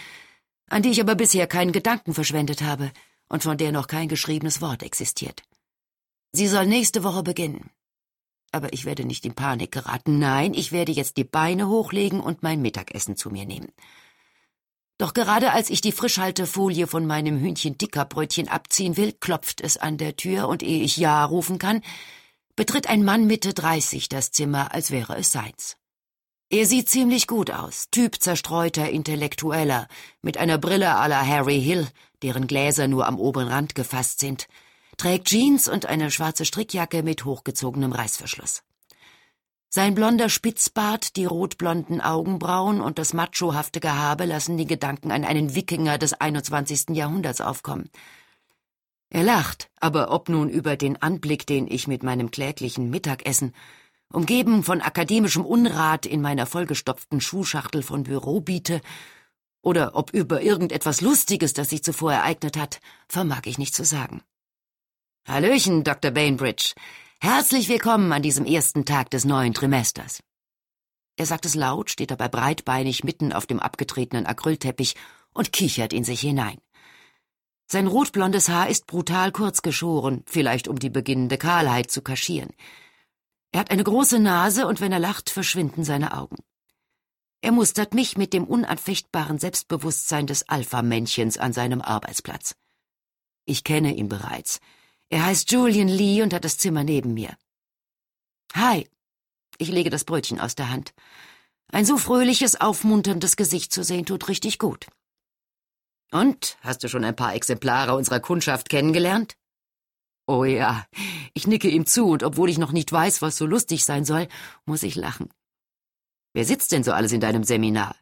an 0.69 0.83
die 0.83 0.89
ich 0.89 1.01
aber 1.01 1.15
bisher 1.15 1.47
keinen 1.47 1.71
Gedanken 1.71 2.13
verschwendet 2.13 2.61
habe 2.61 2.91
und 3.27 3.43
von 3.43 3.57
der 3.57 3.71
noch 3.71 3.87
kein 3.87 4.07
geschriebenes 4.07 4.61
Wort 4.61 4.83
existiert. 4.83 5.43
Sie 6.31 6.47
soll 6.47 6.65
nächste 6.65 7.03
Woche 7.03 7.23
beginnen. 7.23 7.71
Aber 8.51 8.73
ich 8.73 8.85
werde 8.85 9.05
nicht 9.05 9.25
in 9.25 9.35
Panik 9.35 9.71
geraten. 9.71 10.19
Nein, 10.19 10.53
ich 10.53 10.71
werde 10.71 10.91
jetzt 10.91 11.17
die 11.17 11.23
Beine 11.23 11.67
hochlegen 11.67 12.19
und 12.19 12.43
mein 12.43 12.61
Mittagessen 12.61 13.15
zu 13.15 13.29
mir 13.29 13.45
nehmen. 13.45 13.71
Doch 14.97 15.13
gerade 15.13 15.53
als 15.53 15.69
ich 15.69 15.79
die 15.81 15.93
Frischhaltefolie 15.93 16.85
von 16.85 17.07
meinem 17.07 17.39
Hühnchen 17.39 17.77
Dickerbrötchen 17.77 18.49
abziehen 18.49 18.97
will, 18.97 19.13
klopft 19.13 19.61
es 19.61 19.77
an 19.77 19.97
der 19.97 20.17
Tür 20.17 20.49
und 20.49 20.61
ehe 20.61 20.83
ich 20.83 20.97
Ja 20.97 21.23
rufen 21.23 21.57
kann, 21.57 21.81
betritt 22.57 22.89
ein 22.89 23.05
Mann 23.05 23.25
Mitte 23.25 23.53
dreißig 23.53 24.09
das 24.09 24.31
Zimmer, 24.31 24.73
als 24.73 24.91
wäre 24.91 25.15
es 25.15 25.31
seins. 25.31 25.77
Er 26.49 26.65
sieht 26.65 26.89
ziemlich 26.89 27.27
gut 27.27 27.51
aus, 27.51 27.85
Typ 27.91 28.21
zerstreuter 28.21 28.89
Intellektueller, 28.89 29.87
mit 30.21 30.37
einer 30.37 30.57
Brille 30.57 30.97
à 30.97 31.07
la 31.07 31.25
Harry 31.25 31.61
Hill, 31.61 31.87
deren 32.21 32.47
Gläser 32.47 32.87
nur 32.87 33.07
am 33.07 33.19
oberen 33.19 33.47
Rand 33.47 33.75
gefasst 33.75 34.19
sind, 34.19 34.47
trägt 34.99 35.29
Jeans 35.29 35.67
und 35.67 35.87
eine 35.87 36.11
schwarze 36.11 36.45
Strickjacke 36.45 37.01
mit 37.01 37.25
hochgezogenem 37.25 37.93
Reißverschluss. 37.93 38.63
Sein 39.69 39.95
blonder 39.95 40.29
Spitzbart, 40.29 41.15
die 41.15 41.25
rotblonden 41.25 42.01
Augenbrauen 42.01 42.81
und 42.81 42.99
das 42.99 43.13
machohafte 43.13 43.79
Gehabe 43.79 44.25
lassen 44.25 44.57
die 44.57 44.65
Gedanken 44.67 45.11
an 45.11 45.23
einen 45.23 45.55
Wikinger 45.55 45.97
des 45.97 46.13
21. 46.13 46.95
Jahrhunderts 46.95 47.39
aufkommen. 47.39 47.89
Er 49.09 49.23
lacht, 49.23 49.69
aber 49.79 50.11
ob 50.11 50.27
nun 50.27 50.49
über 50.49 50.75
den 50.75 51.01
Anblick, 51.01 51.47
den 51.47 51.67
ich 51.67 51.87
mit 51.87 52.03
meinem 52.03 52.29
kläglichen 52.29 52.89
Mittagessen, 52.89 53.53
umgeben 54.11 54.63
von 54.63 54.81
akademischem 54.81 55.45
Unrat 55.45 56.05
in 56.05 56.21
meiner 56.21 56.45
vollgestopften 56.45 57.21
Schuhschachtel 57.21 57.83
von 57.83 58.03
Büro 58.03 58.41
biete, 58.41 58.81
oder 59.61 59.95
ob 59.95 60.11
über 60.13 60.41
irgendetwas 60.41 61.01
Lustiges, 61.01 61.53
das 61.53 61.69
sich 61.69 61.83
zuvor 61.83 62.13
ereignet 62.13 62.57
hat, 62.57 62.79
vermag 63.07 63.41
ich 63.45 63.57
nicht 63.57 63.75
zu 63.75 63.83
sagen. 63.83 64.21
Hallöchen, 65.27 65.83
Dr. 65.83 66.11
Bainbridge. 66.11 66.73
Herzlich 67.21 67.69
willkommen 67.69 68.11
an 68.11 68.21
diesem 68.21 68.45
ersten 68.45 68.85
Tag 68.85 69.11
des 69.11 69.25
neuen 69.25 69.53
Trimesters. 69.53 70.21
Er 71.17 71.25
sagt 71.25 71.45
es 71.45 71.55
laut, 71.55 71.91
steht 71.91 72.11
dabei 72.11 72.29
breitbeinig 72.29 73.03
mitten 73.03 73.31
auf 73.33 73.45
dem 73.45 73.59
abgetretenen 73.59 74.25
Acrylteppich 74.25 74.95
und 75.33 75.51
kichert 75.51 75.93
in 75.93 76.03
sich 76.03 76.21
hinein. 76.21 76.57
Sein 77.67 77.85
rotblondes 77.85 78.49
Haar 78.49 78.69
ist 78.69 78.87
brutal 78.87 79.31
kurz 79.31 79.61
geschoren, 79.61 80.23
vielleicht 80.25 80.67
um 80.67 80.79
die 80.79 80.89
beginnende 80.89 81.37
Kahlheit 81.37 81.91
zu 81.91 82.01
kaschieren. 82.01 82.49
Er 83.51 83.59
hat 83.59 83.69
eine 83.69 83.83
große 83.83 84.19
Nase 84.19 84.65
und 84.65 84.81
wenn 84.81 84.91
er 84.91 84.99
lacht, 84.99 85.29
verschwinden 85.29 85.83
seine 85.83 86.17
Augen. 86.17 86.37
Er 87.41 87.51
mustert 87.51 87.93
mich 87.93 88.17
mit 88.17 88.33
dem 88.33 88.45
unanfechtbaren 88.45 89.37
Selbstbewusstsein 89.37 90.25
des 90.25 90.49
Alpha-Männchens 90.49 91.37
an 91.37 91.53
seinem 91.53 91.81
Arbeitsplatz. 91.81 92.55
Ich 93.45 93.63
kenne 93.63 93.93
ihn 93.93 94.09
bereits. 94.09 94.59
Er 95.09 95.25
heißt 95.25 95.51
Julian 95.51 95.87
Lee 95.87 96.21
und 96.21 96.33
hat 96.33 96.45
das 96.45 96.57
Zimmer 96.57 96.83
neben 96.83 97.13
mir. 97.13 97.35
Hi. 98.53 98.87
Ich 99.57 99.69
lege 99.69 99.89
das 99.89 100.05
Brötchen 100.05 100.39
aus 100.39 100.55
der 100.55 100.69
Hand. 100.69 100.93
Ein 101.71 101.85
so 101.85 101.97
fröhliches, 101.97 102.59
aufmunterndes 102.59 103.35
Gesicht 103.35 103.73
zu 103.73 103.83
sehen, 103.83 104.05
tut 104.05 104.27
richtig 104.27 104.57
gut. 104.59 104.87
Und, 106.11 106.57
hast 106.61 106.83
du 106.83 106.89
schon 106.89 107.03
ein 107.03 107.15
paar 107.15 107.35
Exemplare 107.35 107.95
unserer 107.95 108.19
Kundschaft 108.19 108.69
kennengelernt? 108.69 109.35
Oh 110.25 110.43
ja, 110.43 110.85
ich 111.33 111.47
nicke 111.47 111.69
ihm 111.69 111.85
zu, 111.85 112.07
und 112.07 112.23
obwohl 112.23 112.49
ich 112.49 112.57
noch 112.57 112.71
nicht 112.71 112.91
weiß, 112.91 113.21
was 113.21 113.35
so 113.35 113.45
lustig 113.45 113.83
sein 113.85 114.05
soll, 114.05 114.27
muss 114.65 114.83
ich 114.83 114.95
lachen. 114.95 115.29
Wer 116.33 116.45
sitzt 116.45 116.71
denn 116.71 116.83
so 116.83 116.93
alles 116.93 117.11
in 117.11 117.19
deinem 117.19 117.43
Seminar? 117.43 117.95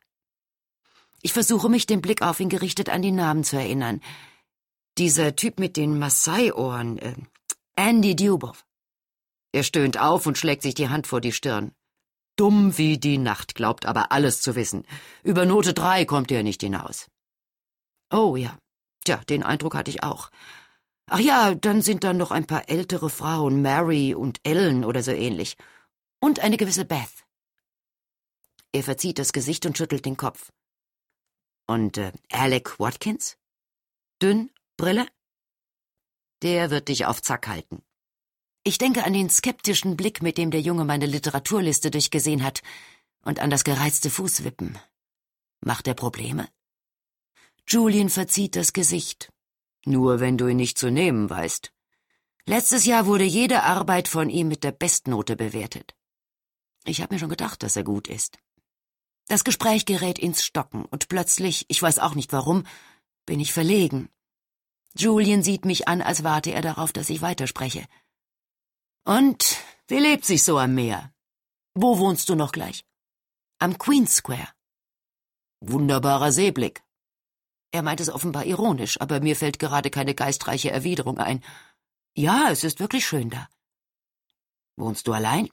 Ich 1.21 1.33
versuche 1.33 1.69
mich, 1.69 1.85
den 1.85 2.01
Blick 2.01 2.21
auf 2.21 2.39
ihn 2.39 2.49
gerichtet, 2.49 2.89
an 2.89 3.01
die 3.01 3.11
Namen 3.11 3.43
zu 3.43 3.57
erinnern. 3.57 4.01
Dieser 4.97 5.35
Typ 5.35 5.59
mit 5.59 5.77
den 5.77 5.99
Maasai-Ohren, 5.99 6.97
äh, 6.97 7.13
Andy 7.75 8.15
Dubov. 8.15 8.65
Er 9.51 9.61
stöhnt 9.61 9.99
auf 9.99 10.25
und 10.25 10.39
schlägt 10.39 10.63
sich 10.63 10.73
die 10.73 10.89
Hand 10.89 11.05
vor 11.05 11.21
die 11.21 11.31
Stirn. 11.31 11.71
Dumm 12.35 12.77
wie 12.79 12.97
die 12.97 13.19
Nacht, 13.19 13.53
glaubt 13.53 13.85
aber 13.85 14.11
alles 14.11 14.41
zu 14.41 14.55
wissen. 14.55 14.85
Über 15.23 15.45
Note 15.45 15.75
drei 15.75 16.05
kommt 16.05 16.31
er 16.31 16.41
nicht 16.41 16.61
hinaus. 16.61 17.07
Oh 18.11 18.35
ja, 18.35 18.57
tja, 19.05 19.17
den 19.29 19.43
Eindruck 19.43 19.75
hatte 19.75 19.91
ich 19.91 20.01
auch. 20.01 20.31
Ach 21.05 21.19
ja, 21.19 21.53
dann 21.53 21.83
sind 21.83 22.03
da 22.03 22.13
noch 22.13 22.31
ein 22.31 22.47
paar 22.47 22.67
ältere 22.67 23.11
Frauen, 23.11 23.61
Mary 23.61 24.15
und 24.15 24.39
Ellen 24.43 24.83
oder 24.83 25.03
so 25.03 25.11
ähnlich. 25.11 25.57
Und 26.19 26.39
eine 26.39 26.57
gewisse 26.57 26.85
Beth. 26.85 27.23
Er 28.71 28.83
verzieht 28.83 29.19
das 29.19 29.31
Gesicht 29.31 29.65
und 29.67 29.77
schüttelt 29.77 30.05
den 30.05 30.17
Kopf. 30.17 30.51
Und 31.67 31.97
äh, 31.97 32.11
Alec 32.31 32.79
Watkins? 32.79 33.37
Dünn, 34.21 34.49
Brille? 34.77 35.07
Der 36.43 36.69
wird 36.69 36.87
dich 36.89 37.07
auf 37.07 37.21
Zack 37.23 37.47
halten. 37.47 37.81
Ich 38.63 38.77
denke 38.77 39.03
an 39.05 39.13
den 39.13 39.29
skeptischen 39.29 39.97
Blick, 39.97 40.21
mit 40.21 40.37
dem 40.37 40.51
der 40.51 40.61
Junge 40.61 40.85
meine 40.85 41.07
Literaturliste 41.07 41.89
durchgesehen 41.89 42.43
hat, 42.43 42.61
und 43.23 43.39
an 43.39 43.49
das 43.49 43.63
gereizte 43.63 44.11
Fußwippen. 44.11 44.77
Macht 45.61 45.87
er 45.87 45.95
Probleme? 45.95 46.47
Julian 47.67 48.09
verzieht 48.09 48.55
das 48.55 48.71
Gesicht. 48.71 49.33
Nur 49.83 50.19
wenn 50.19 50.37
du 50.37 50.47
ihn 50.47 50.57
nicht 50.57 50.77
zu 50.77 50.91
nehmen 50.91 51.29
weißt. 51.29 51.73
Letztes 52.45 52.85
Jahr 52.85 53.07
wurde 53.07 53.23
jede 53.23 53.63
Arbeit 53.63 54.07
von 54.07 54.29
ihm 54.29 54.47
mit 54.47 54.63
der 54.63 54.71
Bestnote 54.71 55.35
bewertet. 55.35 55.95
Ich 56.85 57.01
habe 57.01 57.15
mir 57.15 57.19
schon 57.19 57.29
gedacht, 57.29 57.63
dass 57.63 57.75
er 57.75 57.83
gut 57.83 58.07
ist. 58.07 58.37
Das 59.27 59.43
Gespräch 59.43 59.85
gerät 59.85 60.19
ins 60.19 60.45
Stocken, 60.45 60.85
und 60.85 61.09
plötzlich, 61.09 61.65
ich 61.67 61.81
weiß 61.81 61.99
auch 61.99 62.15
nicht 62.15 62.31
warum, 62.31 62.63
bin 63.25 63.39
ich 63.39 63.51
verlegen. 63.51 64.09
Julian 64.97 65.43
sieht 65.43 65.65
mich 65.65 65.87
an, 65.87 66.01
als 66.01 66.23
warte 66.23 66.51
er 66.51 66.61
darauf, 66.61 66.91
dass 66.91 67.09
ich 67.09 67.21
weiterspreche. 67.21 67.85
Und 69.05 69.57
wie 69.87 69.99
lebt 69.99 70.25
sich 70.25 70.43
so 70.43 70.57
am 70.57 70.75
Meer? 70.75 71.13
Wo 71.73 71.99
wohnst 71.99 72.29
du 72.29 72.35
noch 72.35 72.51
gleich? 72.51 72.83
Am 73.59 73.77
Queen 73.77 74.07
Square. 74.07 74.49
Wunderbarer 75.61 76.31
Seeblick. 76.31 76.83
Er 77.71 77.83
meint 77.83 77.99
es 77.99 78.09
offenbar 78.09 78.45
ironisch, 78.45 78.99
aber 78.99 79.19
mir 79.19 79.35
fällt 79.35 79.59
gerade 79.59 79.89
keine 79.89 80.15
geistreiche 80.15 80.71
Erwiderung 80.71 81.19
ein. 81.19 81.43
Ja, 82.15 82.49
es 82.49 82.63
ist 82.63 82.79
wirklich 82.79 83.05
schön 83.05 83.29
da. 83.29 83.47
Wohnst 84.75 85.07
du 85.07 85.13
allein? 85.13 85.49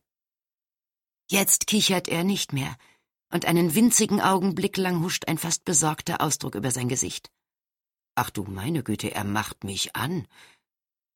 Jetzt 1.31 1.67
kichert 1.67 2.09
er 2.09 2.25
nicht 2.25 2.53
mehr 2.53 2.77
und 3.31 3.47
einen 3.47 3.75
winzigen 3.75 4.21
Augenblick 4.21 4.77
lang 4.77 5.03
huscht 5.03 5.27
ein 5.27 5.39
fast 5.39 5.65
besorgter 5.65 6.21
Ausdruck 6.21 6.55
über 6.55 6.71
sein 6.71 6.89
Gesicht. 6.89 7.31
Ach 8.15 8.31
du 8.31 8.45
meine 8.45 8.83
Güte, 8.83 9.13
er 9.13 9.25
macht 9.25 9.65
mich 9.65 9.97
an. 9.97 10.27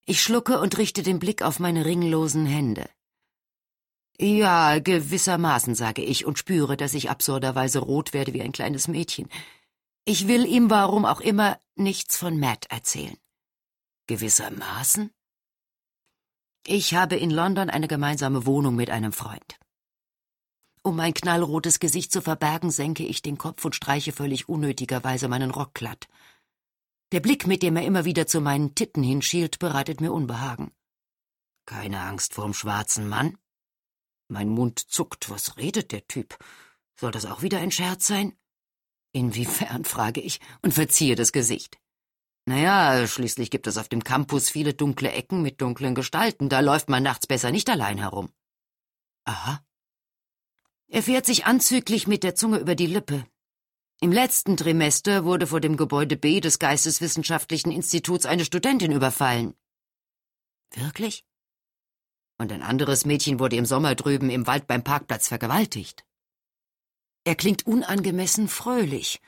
Ich 0.04 0.22
schlucke 0.22 0.60
und 0.60 0.78
richte 0.78 1.02
den 1.02 1.18
Blick 1.18 1.42
auf 1.42 1.60
meine 1.60 1.84
ringlosen 1.84 2.46
Hände. 2.46 2.88
Ja, 4.20 4.80
gewissermaßen, 4.80 5.76
sage 5.76 6.02
ich 6.02 6.26
und 6.26 6.38
spüre, 6.38 6.76
dass 6.76 6.94
ich 6.94 7.08
absurderweise 7.08 7.78
rot 7.78 8.12
werde 8.12 8.32
wie 8.32 8.42
ein 8.42 8.52
kleines 8.52 8.88
Mädchen. 8.88 9.28
Ich 10.04 10.26
will 10.26 10.44
ihm, 10.44 10.70
warum 10.70 11.04
auch 11.04 11.20
immer, 11.20 11.60
nichts 11.76 12.16
von 12.16 12.40
Matt 12.40 12.66
erzählen. 12.70 13.16
Gewissermaßen? 14.08 15.12
Ich 16.66 16.94
habe 16.94 17.16
in 17.16 17.30
London 17.30 17.70
eine 17.70 17.86
gemeinsame 17.86 18.44
Wohnung 18.44 18.74
mit 18.74 18.90
einem 18.90 19.12
Freund. 19.12 19.58
Um 20.82 20.96
mein 20.96 21.14
knallrotes 21.14 21.78
Gesicht 21.78 22.10
zu 22.10 22.22
verbergen, 22.22 22.70
senke 22.70 23.04
ich 23.04 23.22
den 23.22 23.38
Kopf 23.38 23.64
und 23.64 23.74
streiche 23.76 24.12
völlig 24.12 24.48
unnötigerweise 24.48 25.28
meinen 25.28 25.50
Rock 25.50 25.74
glatt. 25.74 26.08
Der 27.12 27.20
Blick, 27.20 27.46
mit 27.46 27.62
dem 27.62 27.76
er 27.76 27.84
immer 27.84 28.04
wieder 28.04 28.26
zu 28.26 28.40
meinen 28.40 28.74
Titten 28.74 29.02
hinschielt, 29.02 29.58
bereitet 29.58 30.00
mir 30.00 30.12
Unbehagen. 30.12 30.72
Keine 31.64 32.00
Angst 32.00 32.34
vorm 32.34 32.52
schwarzen 32.52 33.08
Mann? 33.08 33.38
Mein 34.28 34.48
Mund 34.48 34.78
zuckt. 34.78 35.30
Was 35.30 35.56
redet 35.56 35.92
der 35.92 36.06
Typ? 36.06 36.36
Soll 37.00 37.10
das 37.10 37.24
auch 37.24 37.42
wieder 37.42 37.58
ein 37.58 37.70
Scherz 37.70 38.06
sein? 38.06 38.36
Inwiefern, 39.12 39.84
frage 39.84 40.20
ich 40.20 40.40
und 40.62 40.74
verziehe 40.74 41.16
das 41.16 41.32
Gesicht. 41.32 41.78
Naja, 42.44 43.06
schließlich 43.06 43.50
gibt 43.50 43.66
es 43.66 43.76
auf 43.78 43.88
dem 43.88 44.04
Campus 44.04 44.50
viele 44.50 44.74
dunkle 44.74 45.12
Ecken 45.12 45.42
mit 45.42 45.60
dunklen 45.60 45.94
Gestalten. 45.94 46.48
Da 46.48 46.60
läuft 46.60 46.88
man 46.88 47.02
nachts 47.02 47.26
besser 47.26 47.50
nicht 47.50 47.68
allein 47.70 47.98
herum. 47.98 48.30
Aha. 49.24 49.62
Er 50.88 51.02
fährt 51.02 51.26
sich 51.26 51.44
anzüglich 51.44 52.06
mit 52.06 52.22
der 52.22 52.34
Zunge 52.34 52.58
über 52.58 52.74
die 52.74 52.86
Lippe. 52.86 53.26
Im 54.00 54.12
letzten 54.12 54.56
Trimester 54.56 55.24
wurde 55.24 55.48
vor 55.48 55.60
dem 55.60 55.76
Gebäude 55.76 56.16
B 56.16 56.40
des 56.40 56.60
Geisteswissenschaftlichen 56.60 57.72
Instituts 57.72 58.26
eine 58.26 58.44
Studentin 58.44 58.92
überfallen. 58.92 59.54
Wirklich? 60.72 61.24
Und 62.38 62.52
ein 62.52 62.62
anderes 62.62 63.04
Mädchen 63.04 63.40
wurde 63.40 63.56
im 63.56 63.66
Sommer 63.66 63.96
drüben 63.96 64.30
im 64.30 64.46
Wald 64.46 64.68
beim 64.68 64.84
Parkplatz 64.84 65.26
vergewaltigt. 65.26 66.04
Er 67.24 67.34
klingt 67.34 67.66
unangemessen 67.66 68.46
fröhlich. 68.46 69.20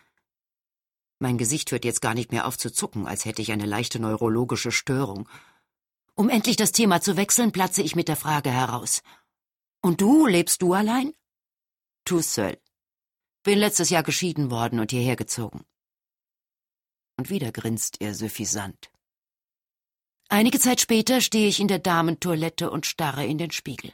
Mein 1.18 1.36
Gesicht 1.36 1.72
hört 1.72 1.84
jetzt 1.84 2.00
gar 2.00 2.14
nicht 2.14 2.30
mehr 2.30 2.46
auf 2.46 2.56
zu 2.56 2.70
zucken, 2.72 3.08
als 3.08 3.24
hätte 3.24 3.42
ich 3.42 3.50
eine 3.50 3.66
leichte 3.66 3.98
neurologische 3.98 4.70
Störung. 4.70 5.28
Um 6.14 6.28
endlich 6.28 6.56
das 6.56 6.70
Thema 6.70 7.00
zu 7.00 7.16
wechseln, 7.16 7.50
platze 7.50 7.82
ich 7.82 7.96
mit 7.96 8.06
der 8.06 8.16
Frage 8.16 8.52
heraus. 8.52 9.02
Und 9.82 10.00
du, 10.00 10.26
lebst 10.26 10.62
du 10.62 10.74
allein? 10.74 11.12
Tout 12.04 12.22
seul. 12.22 12.56
Bin 13.42 13.58
letztes 13.58 13.90
Jahr 13.90 14.02
geschieden 14.02 14.50
worden 14.50 14.80
und 14.80 14.90
hierher 14.90 15.16
gezogen. 15.16 15.64
Und 17.16 17.30
wieder 17.30 17.52
grinst 17.52 18.00
er 18.00 18.14
suffisant. 18.14 18.90
Einige 20.28 20.60
Zeit 20.60 20.80
später 20.80 21.20
stehe 21.20 21.48
ich 21.48 21.60
in 21.60 21.68
der 21.68 21.78
Damentoilette 21.78 22.70
und 22.70 22.86
starre 22.86 23.26
in 23.26 23.38
den 23.38 23.50
Spiegel. 23.50 23.92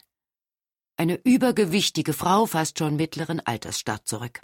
Eine 0.96 1.20
übergewichtige 1.24 2.12
Frau, 2.12 2.46
fast 2.46 2.78
schon 2.78 2.96
mittleren 2.96 3.40
Alters, 3.40 3.78
starrt 3.78 4.06
zurück. 4.06 4.40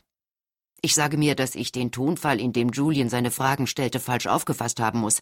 Ich 0.81 0.95
sage 0.95 1.17
mir, 1.17 1.35
dass 1.35 1.55
ich 1.55 1.73
den 1.73 1.93
Tonfall, 1.93 2.41
in 2.41 2.53
dem 2.53 2.71
Julian 2.71 3.09
seine 3.09 3.31
Fragen 3.31 3.67
stellte, 3.67 4.01
falsch 4.01 4.27
aufgefasst 4.27 4.81
haben 4.81 5.01
muss. 5.01 5.21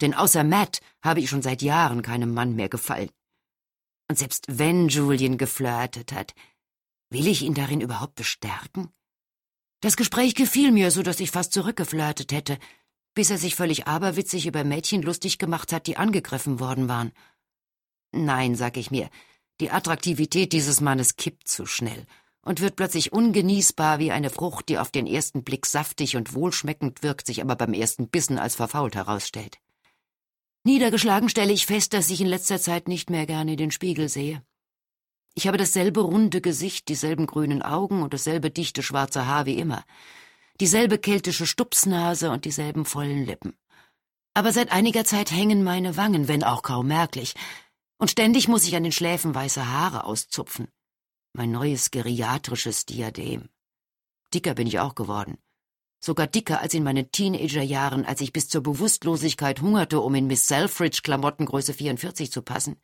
Denn 0.00 0.14
außer 0.14 0.44
Matt 0.44 0.80
habe 1.02 1.20
ich 1.20 1.28
schon 1.28 1.42
seit 1.42 1.62
Jahren 1.62 2.02
keinem 2.02 2.32
Mann 2.32 2.54
mehr 2.54 2.68
gefallen. 2.68 3.10
Und 4.08 4.18
selbst 4.18 4.46
wenn 4.48 4.88
Julian 4.88 5.38
geflirtet 5.38 6.12
hat, 6.12 6.34
Will 7.10 7.28
ich 7.28 7.42
ihn 7.42 7.54
darin 7.54 7.80
überhaupt 7.80 8.16
bestärken? 8.16 8.92
Das 9.80 9.96
Gespräch 9.96 10.34
gefiel 10.34 10.72
mir, 10.72 10.90
so 10.90 11.02
dass 11.02 11.20
ich 11.20 11.30
fast 11.30 11.52
zurückgeflirtet 11.52 12.32
hätte, 12.32 12.58
bis 13.14 13.30
er 13.30 13.38
sich 13.38 13.54
völlig 13.54 13.86
aberwitzig 13.86 14.46
über 14.46 14.64
Mädchen 14.64 15.02
lustig 15.02 15.38
gemacht 15.38 15.72
hat, 15.72 15.86
die 15.86 15.96
angegriffen 15.96 16.60
worden 16.60 16.88
waren. 16.88 17.12
Nein, 18.12 18.54
sag 18.54 18.76
ich 18.76 18.90
mir, 18.90 19.08
die 19.60 19.70
Attraktivität 19.70 20.52
dieses 20.52 20.80
Mannes 20.80 21.16
kippt 21.16 21.48
zu 21.48 21.66
schnell 21.66 22.06
und 22.42 22.60
wird 22.60 22.76
plötzlich 22.76 23.12
ungenießbar 23.12 23.98
wie 23.98 24.12
eine 24.12 24.30
Frucht, 24.30 24.68
die 24.68 24.78
auf 24.78 24.90
den 24.90 25.06
ersten 25.06 25.42
Blick 25.44 25.66
saftig 25.66 26.16
und 26.16 26.34
wohlschmeckend 26.34 27.02
wirkt, 27.02 27.26
sich 27.26 27.42
aber 27.42 27.56
beim 27.56 27.72
ersten 27.72 28.08
Bissen 28.08 28.38
als 28.38 28.54
verfault 28.54 28.94
herausstellt. 28.94 29.58
Niedergeschlagen 30.64 31.28
stelle 31.28 31.52
ich 31.52 31.66
fest, 31.66 31.92
dass 31.92 32.10
ich 32.10 32.20
in 32.20 32.26
letzter 32.26 32.60
Zeit 32.60 32.88
nicht 32.88 33.08
mehr 33.10 33.26
gerne 33.26 33.52
in 33.52 33.56
den 33.56 33.70
Spiegel 33.70 34.08
sehe. 34.08 34.42
Ich 35.38 35.46
habe 35.46 35.58
dasselbe 35.58 36.00
runde 36.00 36.40
Gesicht, 36.40 36.88
dieselben 36.88 37.26
grünen 37.26 37.60
Augen 37.60 38.02
und 38.02 38.14
dasselbe 38.14 38.50
dichte 38.50 38.82
schwarze 38.82 39.26
Haar 39.26 39.44
wie 39.44 39.58
immer, 39.58 39.84
dieselbe 40.60 40.96
keltische 40.98 41.46
Stupsnase 41.46 42.30
und 42.30 42.46
dieselben 42.46 42.86
vollen 42.86 43.26
Lippen. 43.26 43.54
Aber 44.32 44.50
seit 44.50 44.72
einiger 44.72 45.04
Zeit 45.04 45.30
hängen 45.30 45.62
meine 45.62 45.98
Wangen, 45.98 46.26
wenn 46.26 46.42
auch 46.42 46.62
kaum 46.62 46.86
merklich, 46.86 47.34
und 47.98 48.10
ständig 48.10 48.48
muss 48.48 48.66
ich 48.66 48.76
an 48.76 48.82
den 48.82 48.92
Schläfen 48.92 49.34
weiße 49.34 49.70
Haare 49.70 50.04
auszupfen. 50.04 50.68
Mein 51.34 51.50
neues 51.50 51.90
geriatrisches 51.90 52.86
Diadem. 52.86 53.50
Dicker 54.32 54.54
bin 54.54 54.66
ich 54.66 54.80
auch 54.80 54.94
geworden. 54.94 55.36
Sogar 56.00 56.28
dicker 56.28 56.60
als 56.60 56.72
in 56.72 56.82
meinen 56.82 57.12
Teenagerjahren, 57.12 58.06
als 58.06 58.22
ich 58.22 58.32
bis 58.32 58.48
zur 58.48 58.62
Bewusstlosigkeit 58.62 59.60
hungerte, 59.60 60.00
um 60.00 60.14
in 60.14 60.28
Miss 60.28 60.46
Selfridge 60.46 61.00
Klamottengröße 61.02 61.74
44 61.74 62.32
zu 62.32 62.40
passen. 62.40 62.80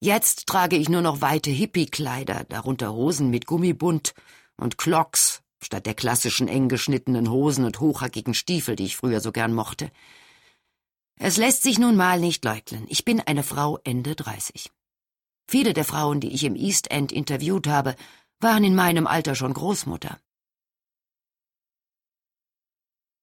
Jetzt 0.00 0.46
trage 0.46 0.76
ich 0.76 0.88
nur 0.88 1.02
noch 1.02 1.20
weite 1.20 1.50
Hippie-Kleider, 1.50 2.44
darunter 2.48 2.92
Hosen 2.92 3.30
mit 3.30 3.46
Gummibund 3.46 4.14
und 4.56 4.78
Clocks, 4.78 5.42
statt 5.60 5.86
der 5.86 5.94
klassischen 5.94 6.46
eng 6.46 6.68
geschnittenen 6.68 7.28
Hosen 7.30 7.64
und 7.64 7.80
hochhackigen 7.80 8.32
Stiefel, 8.34 8.76
die 8.76 8.84
ich 8.84 8.96
früher 8.96 9.20
so 9.20 9.32
gern 9.32 9.52
mochte. 9.52 9.90
Es 11.18 11.36
lässt 11.36 11.64
sich 11.64 11.80
nun 11.80 11.96
mal 11.96 12.20
nicht 12.20 12.44
leugnen. 12.44 12.86
Ich 12.88 13.04
bin 13.04 13.20
eine 13.20 13.42
Frau 13.42 13.80
Ende 13.82 14.14
30. 14.14 14.70
Viele 15.48 15.72
der 15.72 15.84
Frauen, 15.84 16.20
die 16.20 16.32
ich 16.32 16.44
im 16.44 16.54
East 16.54 16.92
End 16.92 17.10
interviewt 17.10 17.66
habe, 17.66 17.96
waren 18.38 18.62
in 18.62 18.76
meinem 18.76 19.08
Alter 19.08 19.34
schon 19.34 19.52
Großmutter. 19.52 20.20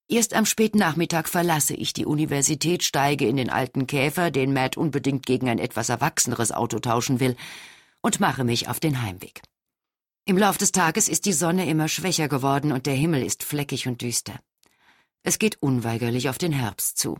Erst 0.07 0.35
am 0.35 0.45
späten 0.45 0.77
Nachmittag 0.77 1.27
verlasse 1.27 1.73
ich 1.73 1.91
die 1.91 2.05
Universität, 2.05 2.83
steige 2.83 3.27
in 3.27 3.37
den 3.37 3.49
alten 3.49 3.87
Käfer, 3.87 4.29
den 4.29 4.53
Matt 4.53 4.77
unbedingt 4.77 5.25
gegen 5.25 5.49
ein 5.49 5.57
etwas 5.57 5.89
erwachseneres 5.89 6.51
Auto 6.51 6.77
tauschen 6.79 7.19
will, 7.19 7.35
und 8.01 8.19
mache 8.19 8.43
mich 8.43 8.67
auf 8.67 8.79
den 8.79 9.01
Heimweg. 9.01 9.41
Im 10.25 10.37
Lauf 10.37 10.57
des 10.57 10.71
Tages 10.71 11.09
ist 11.09 11.25
die 11.25 11.33
Sonne 11.33 11.67
immer 11.67 11.87
schwächer 11.87 12.27
geworden 12.27 12.71
und 12.71 12.85
der 12.85 12.93
Himmel 12.93 13.23
ist 13.23 13.43
fleckig 13.43 13.87
und 13.87 14.01
düster. 14.01 14.39
Es 15.23 15.39
geht 15.39 15.59
unweigerlich 15.59 16.29
auf 16.29 16.37
den 16.37 16.51
Herbst 16.51 16.99
zu. 16.99 17.19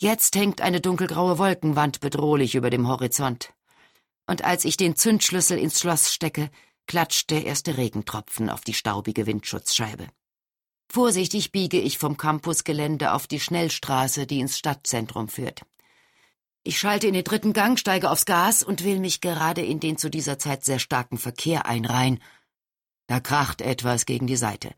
Jetzt 0.00 0.34
hängt 0.34 0.60
eine 0.60 0.80
dunkelgraue 0.80 1.38
Wolkenwand 1.38 2.00
bedrohlich 2.00 2.56
über 2.56 2.70
dem 2.70 2.88
Horizont. 2.88 3.52
Und 4.26 4.44
als 4.44 4.64
ich 4.64 4.76
den 4.76 4.96
Zündschlüssel 4.96 5.58
ins 5.58 5.78
Schloss 5.78 6.12
stecke, 6.12 6.50
klatscht 6.86 7.30
der 7.30 7.44
erste 7.44 7.76
Regentropfen 7.76 8.50
auf 8.50 8.62
die 8.62 8.74
staubige 8.74 9.26
Windschutzscheibe. 9.26 10.08
Vorsichtig 10.88 11.52
biege 11.52 11.80
ich 11.80 11.98
vom 11.98 12.16
Campusgelände 12.16 13.12
auf 13.12 13.26
die 13.26 13.40
Schnellstraße, 13.40 14.26
die 14.26 14.40
ins 14.40 14.58
Stadtzentrum 14.58 15.28
führt. 15.28 15.62
Ich 16.62 16.78
schalte 16.78 17.06
in 17.06 17.14
den 17.14 17.24
dritten 17.24 17.52
Gang, 17.52 17.78
steige 17.78 18.10
aufs 18.10 18.24
Gas 18.24 18.62
und 18.62 18.84
will 18.84 18.98
mich 18.98 19.20
gerade 19.20 19.62
in 19.62 19.80
den 19.80 19.98
zu 19.98 20.08
dieser 20.08 20.38
Zeit 20.38 20.64
sehr 20.64 20.78
starken 20.78 21.18
Verkehr 21.18 21.66
einreihen. 21.66 22.20
Da 23.06 23.20
kracht 23.20 23.60
etwas 23.60 24.06
gegen 24.06 24.26
die 24.26 24.36
Seite, 24.36 24.74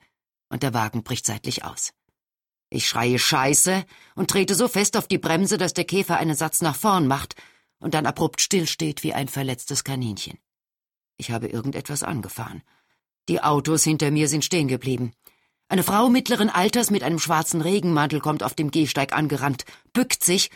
und 0.48 0.64
der 0.64 0.74
Wagen 0.74 1.04
bricht 1.04 1.26
seitlich 1.26 1.64
aus. 1.64 1.92
Ich 2.70 2.88
schreie 2.88 3.18
Scheiße 3.18 3.84
und 4.16 4.30
trete 4.30 4.56
so 4.56 4.66
fest 4.66 4.96
auf 4.96 5.06
die 5.06 5.18
Bremse, 5.18 5.58
dass 5.58 5.74
der 5.74 5.84
Käfer 5.84 6.16
einen 6.16 6.34
Satz 6.34 6.60
nach 6.60 6.74
vorn 6.74 7.06
macht 7.06 7.36
und 7.78 7.94
dann 7.94 8.06
abrupt 8.06 8.40
stillsteht 8.40 9.04
wie 9.04 9.14
ein 9.14 9.28
verletztes 9.28 9.84
Kaninchen. 9.84 10.38
Ich 11.16 11.30
habe 11.30 11.46
irgendetwas 11.46 12.02
angefahren. 12.02 12.62
Die 13.28 13.40
Autos 13.42 13.84
hinter 13.84 14.10
mir 14.10 14.28
sind 14.28 14.44
stehen 14.44 14.68
geblieben. 14.68 15.12
Eine 15.68 15.82
Frau 15.82 16.08
mittleren 16.08 16.48
Alters 16.48 16.90
mit 16.90 17.02
einem 17.02 17.18
schwarzen 17.18 17.60
Regenmantel 17.60 18.20
kommt 18.20 18.42
auf 18.42 18.54
dem 18.54 18.70
Gehsteig 18.70 19.12
angerannt, 19.12 19.64
bückt 19.92 20.24
sich 20.24 20.50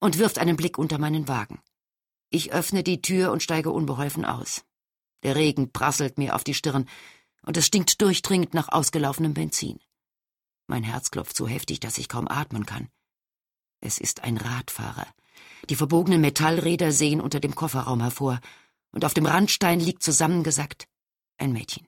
und 0.00 0.18
wirft 0.18 0.38
einen 0.38 0.56
Blick 0.56 0.78
unter 0.78 0.98
meinen 0.98 1.28
Wagen. 1.28 1.60
Ich 2.30 2.52
öffne 2.52 2.82
die 2.82 3.02
Tür 3.02 3.30
und 3.30 3.42
steige 3.42 3.70
unbeholfen 3.70 4.24
aus. 4.24 4.64
Der 5.22 5.36
Regen 5.36 5.70
prasselt 5.70 6.18
mir 6.18 6.34
auf 6.34 6.44
die 6.44 6.54
Stirn, 6.54 6.88
und 7.42 7.58
es 7.58 7.66
stinkt 7.66 8.00
durchdringend 8.00 8.54
nach 8.54 8.70
ausgelaufenem 8.70 9.34
Benzin. 9.34 9.78
Mein 10.66 10.82
Herz 10.82 11.10
klopft 11.10 11.36
so 11.36 11.46
heftig, 11.46 11.80
dass 11.80 11.98
ich 11.98 12.08
kaum 12.08 12.26
atmen 12.26 12.64
kann. 12.64 12.88
Es 13.80 13.98
ist 13.98 14.24
ein 14.24 14.38
Radfahrer. 14.38 15.06
Die 15.68 15.76
verbogenen 15.76 16.22
Metallräder 16.22 16.90
sehen 16.90 17.20
unter 17.20 17.38
dem 17.38 17.54
Kofferraum 17.54 18.00
hervor, 18.00 18.40
und 18.92 19.04
auf 19.04 19.12
dem 19.12 19.26
Randstein 19.26 19.78
liegt 19.80 20.02
zusammengesackt 20.02 20.86
ein 21.36 21.52
Mädchen. 21.52 21.86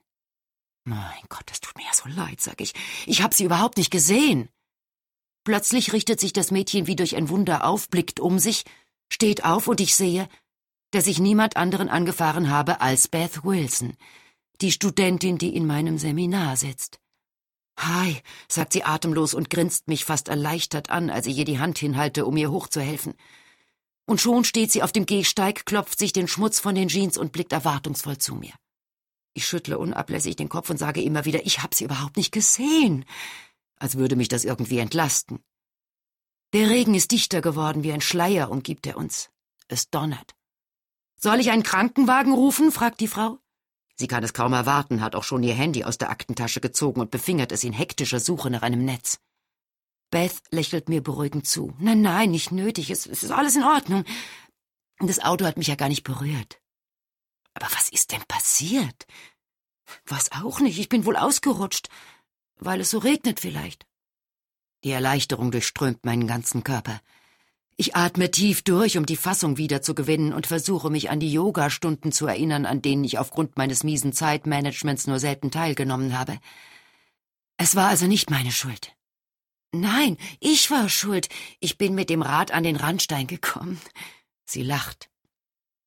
Mein 0.87 1.23
Gott, 1.27 1.43
das 1.47 1.59
tut 1.59 1.75
mir 1.75 1.83
ja 1.83 1.93
so 1.93 2.07
leid, 2.07 2.39
sag 2.39 2.61
ich. 2.61 2.73
Ich 3.05 3.21
hab 3.21 3.33
sie 3.33 3.43
überhaupt 3.43 3.75
nicht 3.75 3.91
gesehen. 3.91 4.47
Plötzlich 5.43 5.91
richtet 5.91 6.21
sich 6.21 6.31
das 6.31 6.49
Mädchen 6.49 6.87
wie 6.87 6.95
durch 6.95 7.17
ein 7.17 7.27
Wunder 7.27 7.65
auf, 7.65 7.89
blickt 7.89 8.21
um 8.21 8.39
sich, 8.39 8.63
steht 9.09 9.43
auf 9.43 9.67
und 9.67 9.81
ich 9.81 9.97
sehe, 9.97 10.29
dass 10.91 11.07
ich 11.07 11.19
niemand 11.19 11.57
anderen 11.57 11.89
angefahren 11.89 12.49
habe 12.49 12.79
als 12.79 13.09
Beth 13.09 13.43
Wilson, 13.43 13.97
die 14.61 14.71
Studentin, 14.71 15.37
die 15.37 15.57
in 15.57 15.67
meinem 15.67 15.97
Seminar 15.97 16.55
sitzt. 16.55 17.01
Hi, 17.77 18.21
sagt 18.47 18.71
sie 18.71 18.85
atemlos 18.85 19.33
und 19.33 19.49
grinst 19.49 19.89
mich 19.89 20.05
fast 20.05 20.29
erleichtert 20.29 20.89
an, 20.89 21.09
als 21.09 21.27
ich 21.27 21.37
ihr 21.37 21.45
die 21.45 21.59
Hand 21.59 21.77
hinhalte, 21.77 22.25
um 22.25 22.37
ihr 22.37 22.49
hochzuhelfen. 22.49 23.13
Und 24.05 24.21
schon 24.21 24.45
steht 24.45 24.71
sie 24.71 24.83
auf 24.83 24.93
dem 24.93 25.05
Gehsteig, 25.05 25.65
klopft 25.65 25.99
sich 25.99 26.13
den 26.13 26.29
Schmutz 26.29 26.61
von 26.61 26.75
den 26.75 26.87
Jeans 26.87 27.17
und 27.17 27.33
blickt 27.33 27.51
erwartungsvoll 27.51 28.19
zu 28.19 28.35
mir. 28.35 28.53
Ich 29.37 29.45
schüttle 29.45 29.77
unablässig 29.77 30.35
den 30.35 30.49
Kopf 30.49 30.71
und 30.71 30.77
sage 30.77 30.99
immer 30.99 31.23
wieder, 31.25 31.45
ich 31.45 31.61
hab 31.61 31.75
sie 31.75 31.83
überhaupt 31.83 32.17
nicht 32.17 32.31
gesehen, 32.31 33.05
als 33.75 33.95
würde 33.95 34.15
mich 34.15 34.29
das 34.29 34.45
irgendwie 34.45 34.79
entlasten. 34.79 35.43
Der 36.53 36.71
Regen 36.71 36.95
ist 36.95 37.11
dichter 37.11 37.39
geworden, 37.41 37.83
wie 37.83 37.93
ein 37.93 38.01
Schleier 38.01 38.49
umgibt 38.49 38.87
er 38.87 38.97
uns. 38.97 39.29
Es 39.67 39.91
donnert. 39.91 40.33
Soll 41.17 41.39
ich 41.39 41.51
einen 41.51 41.61
Krankenwagen 41.61 42.33
rufen? 42.33 42.71
fragt 42.71 42.99
die 42.99 43.07
Frau. 43.07 43.37
Sie 43.95 44.07
kann 44.07 44.23
es 44.23 44.33
kaum 44.33 44.53
erwarten, 44.53 45.01
hat 45.01 45.13
auch 45.13 45.23
schon 45.23 45.43
ihr 45.43 45.53
Handy 45.53 45.83
aus 45.83 45.99
der 45.99 46.09
Aktentasche 46.09 46.59
gezogen 46.59 46.99
und 46.99 47.11
befingert 47.11 47.51
es 47.51 47.63
in 47.63 47.73
hektischer 47.73 48.19
Suche 48.19 48.49
nach 48.49 48.63
einem 48.63 48.85
Netz. 48.85 49.19
Beth 50.09 50.41
lächelt 50.49 50.89
mir 50.89 51.03
beruhigend 51.03 51.45
zu. 51.45 51.75
Nein, 51.77 52.01
nein, 52.01 52.31
nicht 52.31 52.51
nötig, 52.51 52.89
es, 52.89 53.05
es 53.05 53.21
ist 53.21 53.31
alles 53.31 53.55
in 53.55 53.63
Ordnung. 53.63 54.03
Das 54.97 55.19
Auto 55.19 55.45
hat 55.45 55.57
mich 55.57 55.67
ja 55.67 55.75
gar 55.75 55.89
nicht 55.89 56.03
berührt. 56.03 56.59
Aber 57.59 57.73
was 57.73 57.89
ist 57.89 58.11
denn 58.11 58.21
passiert? 58.27 59.07
Was 60.05 60.31
auch 60.31 60.59
nicht, 60.59 60.77
ich 60.77 60.89
bin 60.89 61.05
wohl 61.05 61.15
ausgerutscht, 61.15 61.89
weil 62.57 62.81
es 62.81 62.91
so 62.91 62.99
regnet 62.99 63.39
vielleicht. 63.39 63.87
Die 64.83 64.91
Erleichterung 64.91 65.49
durchströmt 65.49 66.05
meinen 66.05 66.27
ganzen 66.27 66.63
Körper. 66.63 67.01
Ich 67.75 67.95
atme 67.95 68.29
tief 68.29 68.61
durch, 68.61 68.99
um 68.99 69.07
die 69.07 69.15
Fassung 69.15 69.57
wiederzugewinnen 69.57 70.33
und 70.33 70.45
versuche 70.45 70.91
mich 70.91 71.09
an 71.09 71.19
die 71.19 71.33
Yoga-Stunden 71.33 72.11
zu 72.11 72.27
erinnern, 72.27 72.67
an 72.67 72.83
denen 72.83 73.03
ich 73.03 73.17
aufgrund 73.17 73.57
meines 73.57 73.83
miesen 73.83 74.13
Zeitmanagements 74.13 75.07
nur 75.07 75.19
selten 75.19 75.49
teilgenommen 75.49 76.15
habe. 76.17 76.39
Es 77.57 77.75
war 77.75 77.87
also 77.87 78.05
nicht 78.05 78.29
meine 78.29 78.51
Schuld. 78.51 78.95
Nein, 79.71 80.17
ich 80.39 80.69
war 80.69 80.89
schuld. 80.89 81.27
Ich 81.59 81.79
bin 81.79 81.95
mit 81.95 82.11
dem 82.11 82.21
Rad 82.21 82.51
an 82.51 82.61
den 82.61 82.75
Randstein 82.75 83.25
gekommen. 83.25 83.81
Sie 84.45 84.61
lacht. 84.61 85.09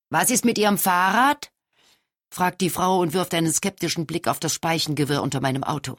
Was 0.09 0.31
ist 0.31 0.45
mit 0.45 0.59
Ihrem 0.59 0.79
Fahrrad? 0.79 1.53
Fragt 2.31 2.61
die 2.61 2.71
Frau 2.71 3.01
und 3.01 3.13
wirft 3.13 3.35
einen 3.35 3.53
skeptischen 3.53 4.07
Blick 4.07 4.29
auf 4.29 4.41
das 4.41 4.55
Speichengewirr 4.55 5.23
unter 5.23 5.41
meinem 5.41 5.65
Auto. 5.65 5.99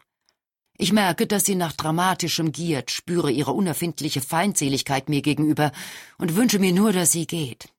Ich 0.77 0.93
merke, 0.93 1.27
dass 1.27 1.45
sie 1.45 1.55
nach 1.55 1.73
dramatischem 1.73 2.51
giert, 2.51 2.89
spüre 2.89 3.29
ihre 3.29 3.51
unerfindliche 3.51 4.21
Feindseligkeit 4.21 5.09
mir 5.09 5.21
gegenüber 5.21 5.71
und 6.17 6.35
wünsche 6.35 6.59
mir 6.59 6.73
nur, 6.73 6.91
dass 6.93 7.11
sie 7.11 7.27
geht. 7.27 7.69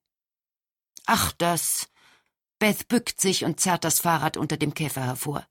Ach, 1.06 1.32
das. 1.32 1.88
Beth 2.60 2.86
bückt 2.86 3.20
sich 3.20 3.44
und 3.44 3.58
zerrt 3.58 3.82
das 3.82 3.98
Fahrrad 3.98 4.36
unter 4.36 4.56
dem 4.56 4.74
Käfer 4.74 5.04
hervor. 5.04 5.44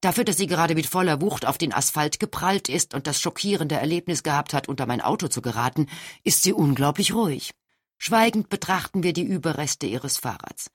Dafür, 0.00 0.24
dass 0.24 0.36
sie 0.36 0.46
gerade 0.46 0.76
mit 0.76 0.86
voller 0.86 1.20
Wucht 1.20 1.46
auf 1.46 1.58
den 1.58 1.72
Asphalt 1.72 2.20
geprallt 2.20 2.68
ist 2.68 2.94
und 2.94 3.08
das 3.08 3.20
schockierende 3.20 3.74
Erlebnis 3.74 4.22
gehabt 4.22 4.54
hat, 4.54 4.68
unter 4.68 4.86
mein 4.86 5.00
Auto 5.00 5.26
zu 5.26 5.42
geraten, 5.42 5.88
ist 6.22 6.44
sie 6.44 6.52
unglaublich 6.52 7.14
ruhig. 7.14 7.50
Schweigend 7.98 8.48
betrachten 8.48 9.02
wir 9.02 9.12
die 9.12 9.24
Überreste 9.24 9.86
ihres 9.86 10.18
Fahrrads. 10.18 10.70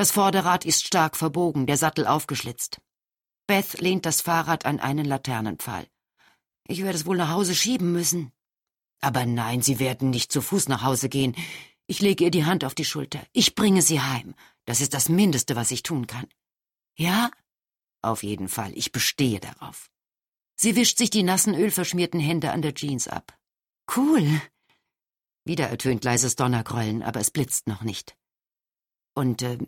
Das 0.00 0.12
Vorderrad 0.12 0.64
ist 0.64 0.86
stark 0.86 1.14
verbogen, 1.14 1.66
der 1.66 1.76
Sattel 1.76 2.06
aufgeschlitzt. 2.06 2.80
Beth 3.46 3.82
lehnt 3.82 4.06
das 4.06 4.22
Fahrrad 4.22 4.64
an 4.64 4.80
einen 4.80 5.04
Laternenpfahl. 5.04 5.86
Ich 6.66 6.82
werde 6.82 6.96
es 6.96 7.04
wohl 7.04 7.18
nach 7.18 7.28
Hause 7.28 7.54
schieben 7.54 7.92
müssen. 7.92 8.32
Aber 9.02 9.26
nein, 9.26 9.60
Sie 9.60 9.78
werden 9.78 10.08
nicht 10.08 10.32
zu 10.32 10.40
Fuß 10.40 10.68
nach 10.68 10.84
Hause 10.84 11.10
gehen. 11.10 11.36
Ich 11.86 12.00
lege 12.00 12.24
ihr 12.24 12.30
die 12.30 12.46
Hand 12.46 12.64
auf 12.64 12.74
die 12.74 12.86
Schulter. 12.86 13.20
Ich 13.34 13.54
bringe 13.54 13.82
Sie 13.82 14.00
heim. 14.00 14.34
Das 14.64 14.80
ist 14.80 14.94
das 14.94 15.10
Mindeste, 15.10 15.54
was 15.54 15.70
ich 15.70 15.82
tun 15.82 16.06
kann. 16.06 16.28
Ja? 16.96 17.30
Auf 18.00 18.22
jeden 18.22 18.48
Fall. 18.48 18.72
Ich 18.76 18.92
bestehe 18.92 19.38
darauf. 19.38 19.90
Sie 20.56 20.76
wischt 20.76 20.96
sich 20.96 21.10
die 21.10 21.24
nassen, 21.24 21.54
ölverschmierten 21.54 22.20
Hände 22.20 22.52
an 22.52 22.62
der 22.62 22.74
Jeans 22.74 23.06
ab. 23.06 23.38
Cool. 23.94 24.40
Wieder 25.44 25.68
ertönt 25.68 26.04
leises 26.04 26.36
Donnergrollen, 26.36 27.02
aber 27.02 27.20
es 27.20 27.30
blitzt 27.30 27.66
noch 27.66 27.82
nicht. 27.82 28.16
Und 29.12 29.42
äh, 29.42 29.58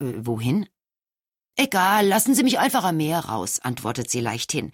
äh, 0.00 0.12
wohin? 0.18 0.68
Egal, 1.56 2.06
lassen 2.06 2.34
Sie 2.34 2.42
mich 2.44 2.60
einfach 2.60 2.84
am 2.84 2.98
Meer 2.98 3.20
raus, 3.20 3.58
antwortet 3.60 4.10
sie 4.10 4.20
leichthin. 4.20 4.70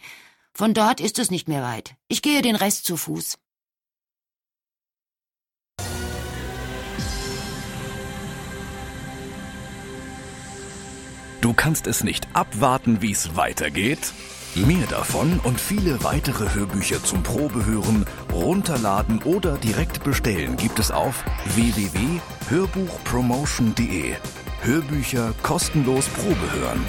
Von 0.52 0.74
dort 0.74 1.00
ist 1.00 1.18
es 1.18 1.30
nicht 1.30 1.48
mehr 1.48 1.62
weit. 1.62 1.94
Ich 2.08 2.20
gehe 2.20 2.42
den 2.42 2.56
Rest 2.56 2.84
zu 2.84 2.98
Fuß. 2.98 3.38
Du 11.40 11.52
kannst 11.52 11.86
es 11.86 12.02
nicht 12.04 12.26
abwarten, 12.34 13.02
wie 13.02 13.12
es 13.12 13.36
weitergeht? 13.36 14.14
Mehr 14.54 14.86
davon 14.86 15.40
und 15.40 15.60
viele 15.60 16.02
weitere 16.04 16.54
Hörbücher 16.54 17.02
zum 17.02 17.22
Probehören, 17.22 18.06
runterladen 18.32 19.22
oder 19.24 19.58
direkt 19.58 20.02
bestellen 20.04 20.56
gibt 20.56 20.78
es 20.78 20.90
auf 20.90 21.22
www.hörbuchpromotion.de 21.54 24.16
Hörbücher 24.64 25.34
kostenlos 25.42 26.08
Probe 26.08 26.58
hören. 26.58 26.80